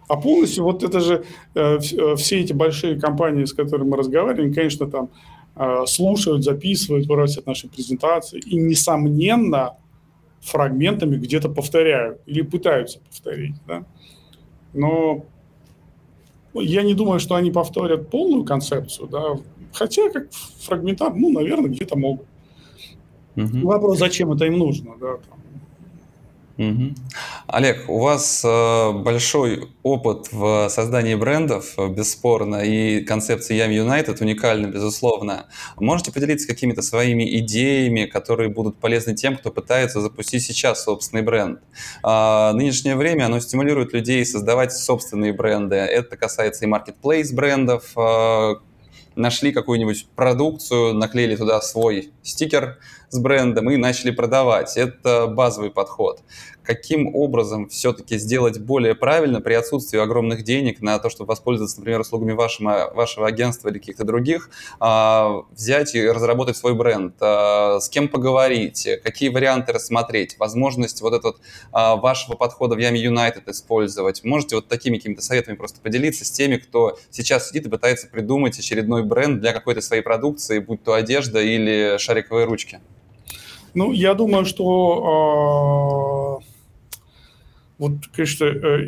[0.07, 4.53] А полностью вот это же э, э, все эти большие компании, с которыми мы разговариваем,
[4.53, 5.09] конечно, там
[5.55, 9.75] э, слушают, записывают, просят наши презентации и, несомненно,
[10.41, 13.55] фрагментами где-то повторяют или пытаются повторить.
[13.67, 13.83] Да?
[14.73, 15.25] Но
[16.53, 19.37] я не думаю, что они повторят полную концепцию, да,
[19.73, 20.31] хотя как
[20.61, 22.27] фрагментар, ну, наверное, где-то могут.
[23.35, 23.67] Угу.
[23.67, 25.39] Вопрос, зачем это им нужно, да, там,
[26.57, 26.95] Угу.
[27.47, 34.17] Олег, у вас э, большой опыт в создании брендов, э, бесспорно, и концепция Yum United
[34.21, 35.45] уникальна, безусловно.
[35.75, 41.59] Можете поделиться какими-то своими идеями, которые будут полезны тем, кто пытается запустить сейчас собственный бренд?
[42.03, 45.75] Э, нынешнее время оно стимулирует людей создавать собственные бренды.
[45.75, 48.55] Это касается и marketplace брендов, э,
[49.17, 52.77] нашли какую-нибудь продукцию, наклеили туда свой стикер
[53.09, 54.77] с брендом и начали продавать.
[54.77, 56.21] Это базовый подход
[56.67, 62.01] каким образом все-таки сделать более правильно при отсутствии огромных денег на то, чтобы воспользоваться, например,
[62.01, 64.49] услугами вашего, вашего агентства или каких-то других,
[64.81, 71.13] а, взять и разработать свой бренд, а, с кем поговорить, какие варианты рассмотреть, возможность вот
[71.13, 71.37] этот
[71.71, 74.25] а, вашего подхода в Yami United использовать.
[74.25, 78.59] Можете вот такими какими-то советами просто поделиться с теми, кто сейчас сидит и пытается придумать
[78.59, 82.81] очередной бренд для какой-то своей продукции, будь то одежда или шариковые ручки?
[83.73, 86.47] Ну, я думаю, что э,
[87.77, 88.85] вот, конечно, э,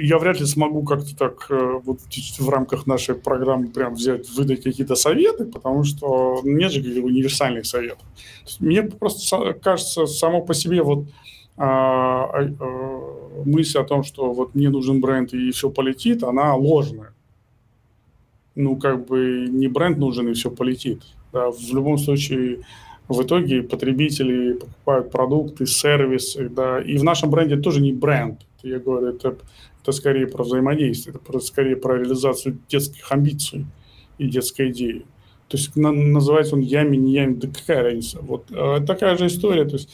[0.00, 1.98] я вряд ли смогу как-то так э, вот
[2.38, 7.66] в рамках нашей программы прям взять, выдать какие-то советы, потому что нет же каких универсальных
[7.66, 8.06] советов.
[8.60, 11.06] Мне просто кажется, само по себе вот
[11.56, 16.54] а, а, а, мысль о том, что вот мне нужен бренд и все полетит, она
[16.54, 17.14] ложная.
[18.54, 21.02] Ну, как бы не бренд нужен и все полетит.
[21.32, 22.60] Да, в любом случае,
[23.08, 28.78] в итоге потребители покупают продукты, сервисы, да, и в нашем бренде тоже не бренд, я
[28.78, 29.36] говорю, это,
[29.82, 33.66] это скорее про взаимодействие, это про, скорее про реализацию детских амбиций
[34.18, 35.04] и детской идеи.
[35.48, 38.18] То есть на, называется он ями, не ями, да какая разница.
[38.20, 39.64] Вот э, такая же история.
[39.64, 39.88] То есть,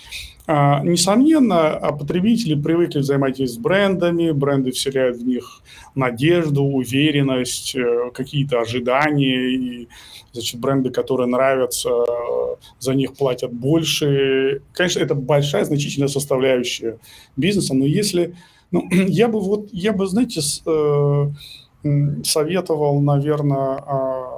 [0.46, 5.62] несомненно, а потребители привыкли взаимодействовать с брендами, бренды вселяют в них
[5.94, 9.88] надежду, уверенность, э, какие-то ожидания, и
[10.32, 11.90] значит, бренды, которые нравятся,
[12.78, 14.60] за них платят больше.
[14.74, 16.98] Конечно, это большая, значительная составляющая
[17.36, 18.34] бизнеса, но если...
[18.70, 21.30] Ну, я бы вот, я бы, знаете, э,
[22.24, 24.33] советовал, наверное, э,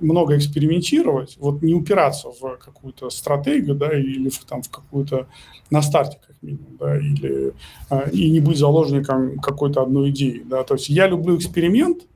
[0.00, 5.26] много экспериментировать, вот не упираться в какую-то стратегию, да, или в, там в какую-то
[5.70, 7.52] на старте как минимум, да, или
[7.90, 12.06] э, и не быть заложником какой-то одной идеи, да, то есть я люблю эксперимент,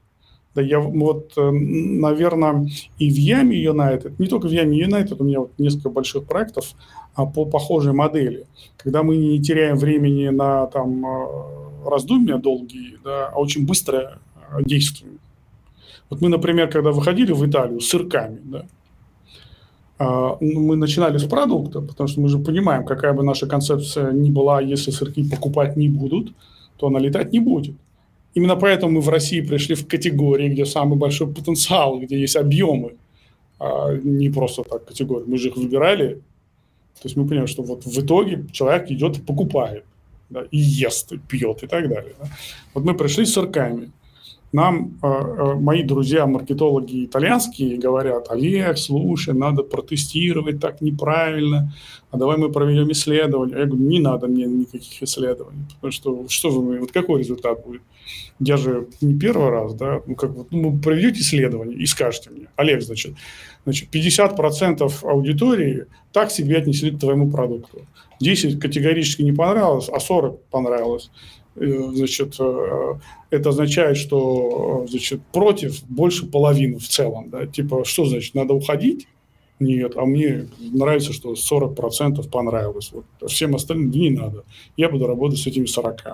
[0.55, 2.69] да, я вот, э, наверное,
[2.99, 6.75] и в Яме United, не только в Яме United, у меня вот несколько больших проектов
[7.15, 13.29] а по похожей модели, когда мы не теряем времени на там э, раздумья долгие, да,
[13.29, 14.19] а очень быстро
[14.51, 15.19] э, действуем.
[16.13, 18.67] Вот мы, например, когда выходили в Италию с сырками, да,
[19.99, 24.13] а, ну, мы начинали с продукта, потому что мы же понимаем, какая бы наша концепция
[24.13, 26.35] ни была, если сырки покупать не будут,
[26.77, 27.75] то она летать не будет.
[28.35, 32.97] Именно поэтому мы в России пришли в категории, где самый большой потенциал, где есть объемы,
[33.59, 35.25] а не просто так категории.
[35.27, 36.21] Мы же их выбирали.
[37.01, 39.85] То есть мы понимаем, что вот в итоге человек идет и покупает,
[40.29, 42.13] да, и ест, и пьет и так далее.
[42.21, 42.27] Да.
[42.75, 43.91] Вот мы пришли с сырками.
[44.53, 51.73] Нам э, э, мои друзья, маркетологи итальянские, говорят, Олег, слушай, надо протестировать так неправильно,
[52.11, 53.59] а давай мы проведем исследование.
[53.59, 57.81] Я говорю, не надо мне никаких исследований, потому что что вы, вот какой результат будет?
[58.41, 62.49] Я же не первый раз, да, ну как вот, ну, проведете исследование и скажете мне,
[62.57, 63.15] Олег, значит,
[63.65, 67.87] значит 50% аудитории так себе отнесли к твоему продукту.
[68.21, 71.11] 10 категорически не понравилось, а 40 понравилось.
[71.57, 72.95] Э, значит, э,
[73.31, 77.31] это означает, что э, значит, против больше половины в целом.
[77.31, 77.47] Да?
[77.47, 79.07] Типа, что значит, надо уходить?
[79.61, 82.91] Нет, а мне нравится, что 40% понравилось.
[82.93, 83.05] Вот.
[83.31, 84.45] Всем остальным не надо.
[84.77, 86.05] Я буду работать с этими 40.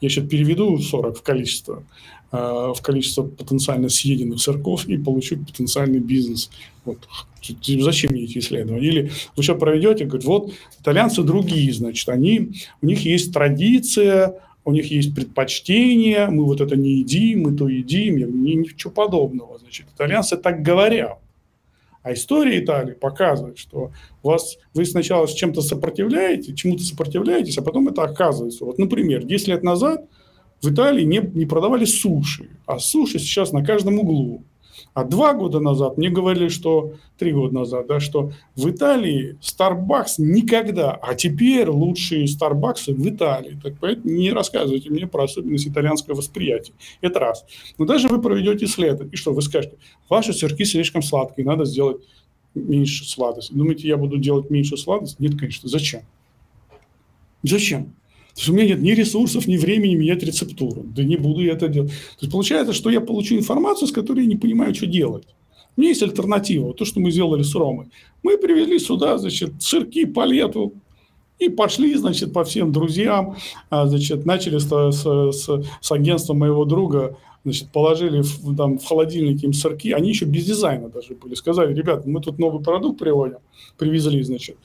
[0.00, 1.84] Я сейчас переведу 40 в количество,
[2.32, 6.50] в количество потенциально съеденных сырков и получу потенциальный бизнес.
[6.84, 6.98] Вот.
[7.64, 8.84] Зачем мне эти исследования?
[8.84, 14.34] Или вы что проведете, говорит, вот итальянцы другие, значит, они, у них есть традиция
[14.66, 19.58] у них есть предпочтения, мы вот это не едим, мы то едим, не, ничего подобного.
[19.58, 21.20] Значит, итальянцы так говорят.
[22.02, 23.92] А история Италии показывает, что
[24.24, 28.64] вас, вы сначала с чем-то сопротивляете, чему-то сопротивляетесь, а потом это оказывается.
[28.64, 30.04] Вот, например, 10 лет назад
[30.60, 34.42] в Италии не, не продавали суши, а суши сейчас на каждом углу.
[34.94, 40.14] А два года назад мне говорили, что три года назад, да, что в Италии Starbucks
[40.18, 43.58] никогда, а теперь лучшие Starbucks в Италии.
[43.62, 46.72] Так поэтому не рассказывайте мне про особенность итальянского восприятия.
[47.00, 47.44] Это раз.
[47.78, 49.76] Но даже вы проведете исследование, и что вы скажете,
[50.08, 52.02] ваши сырки слишком сладкие, надо сделать
[52.54, 53.52] меньше сладости.
[53.52, 55.16] Думаете, я буду делать меньше сладости?
[55.20, 55.68] Нет, конечно.
[55.68, 56.02] Зачем?
[57.42, 57.94] Зачем?
[58.36, 60.82] Потому что у меня нет ни ресурсов, ни времени менять рецептуру.
[60.84, 61.90] Да не буду я это делать.
[61.90, 65.24] То есть получается, что я получу информацию, с которой я не понимаю, что делать.
[65.74, 66.74] У меня есть альтернатива.
[66.74, 67.86] То, что мы сделали с Ромой.
[68.22, 70.74] Мы привезли сюда, значит, сырки, палету,
[71.38, 73.36] и пошли, значит, по всем друзьям,
[73.70, 78.84] а, значит, начали с, с, с, с агентством моего друга, значит, положили в, там, в
[78.84, 81.34] холодильник им сырки, они еще без дизайна даже были.
[81.34, 83.38] Сказали, ребята, мы тут новый продукт приводим,
[83.78, 84.56] привезли, значит,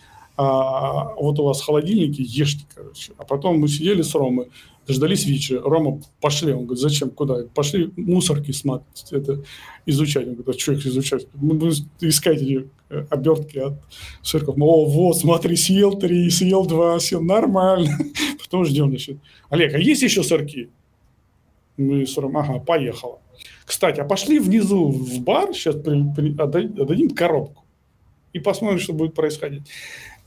[0.43, 3.13] а, вот у вас холодильники, ешьте, короче.
[3.17, 4.47] А потом мы сидели с Ромой,
[4.87, 5.61] дождались вечера.
[5.61, 6.51] Рома, пошли.
[6.51, 7.43] Он говорит, зачем, куда?
[7.53, 9.43] Пошли мусорки смотреть, это
[9.85, 10.27] изучать.
[10.27, 11.27] Он говорит, а что их изучать?
[11.35, 13.73] Мы будем искать эти э, обертки от
[14.23, 14.55] сырков.
[14.59, 17.99] О, вот, смотри, съел три, съел два, съел, нормально.
[18.39, 19.17] Потом ждем, значит.
[19.49, 20.71] Олег, а есть еще сырки?
[21.77, 23.19] Мы с Ромой, ага, поехала.
[23.63, 27.61] Кстати, а пошли внизу в бар, сейчас при, при, отдадим коробку
[28.33, 29.63] и посмотрим, что будет происходить.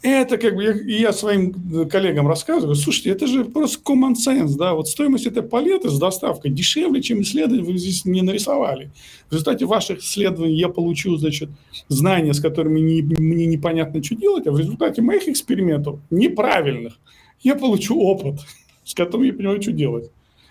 [0.07, 4.75] Это как бы, я, я своим коллегам рассказываю, слушайте, это же просто common sense, да,
[4.75, 8.91] вот стоимость этой палеты с доставкой дешевле, чем исследование вы здесь не нарисовали.
[9.31, 11.49] В результате ваших исследований я получу, значит,
[11.89, 16.99] знания, с которыми не, мне непонятно, что делать, а в результате моих экспериментов неправильных
[17.41, 18.41] я получу опыт,
[18.85, 20.11] с которым я понимаю, что делать.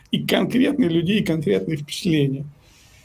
[0.09, 2.45] И конкретные люди, и конкретные впечатления.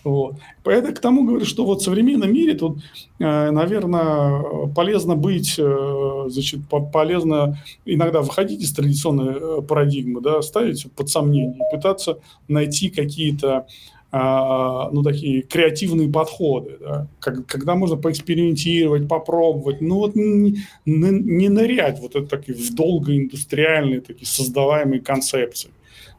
[0.08, 0.36] Вот.
[0.64, 2.78] Поэтому к тому говорю, что вот в современном мире тут,
[3.18, 6.60] э, наверное, полезно быть, э, значит,
[6.92, 13.66] полезно иногда выходить из традиционной э, парадигмы, да, ставить под сомнение, пытаться найти какие-то
[14.10, 22.00] а, ну, такие креативные подходы, да, когда можно поэкспериментировать, попробовать, ну, вот не, не нырять
[22.00, 25.68] вот это такие в долгоиндустриальные такие создаваемые концепции.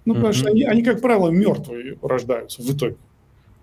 [0.06, 0.38] Ну, потому mm-hmm.
[0.38, 2.98] что они, они, как правило, мертвые рождаются в итоге.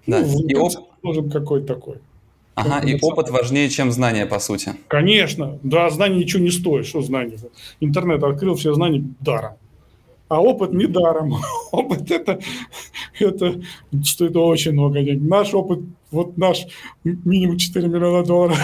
[0.07, 0.21] Да.
[0.21, 0.73] Ну, и оп...
[1.03, 1.97] должен какой-то такой.
[2.55, 4.73] Ага, и опыт важнее, чем знания, по сути.
[4.89, 5.59] Конечно.
[5.63, 6.87] Да, знания ничего не стоят.
[6.87, 7.39] Что знания?
[7.81, 9.55] Интернет открыл, все знания даром.
[10.29, 11.35] А опыт не даром.
[11.73, 12.41] опыт это,
[13.19, 13.61] это
[14.03, 15.23] стоит очень много денег.
[15.23, 15.81] Наш опыт,
[16.11, 16.67] вот наш
[17.05, 18.59] минимум 4 миллиона долларов.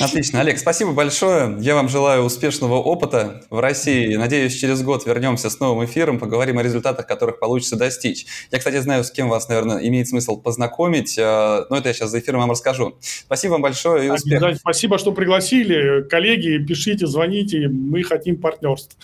[0.00, 0.40] Отлично.
[0.40, 1.56] Олег, спасибо большое.
[1.60, 4.14] Я вам желаю успешного опыта в России.
[4.16, 8.26] Надеюсь, через год вернемся с новым эфиром, поговорим о результатах, которых получится достичь.
[8.50, 12.10] Я, кстати, знаю, с кем вас, наверное, имеет смысл познакомить, э, но это я сейчас
[12.10, 12.96] за эфиром вам расскажу.
[13.00, 14.56] Спасибо вам большое и успехов.
[14.58, 16.02] Спасибо, что пригласили.
[16.08, 17.68] Коллеги, пишите, звоните.
[17.68, 18.98] Мы хотим партнерства.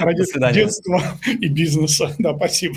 [0.00, 2.14] Ради детства и бизнеса.
[2.18, 2.76] Да, спасибо.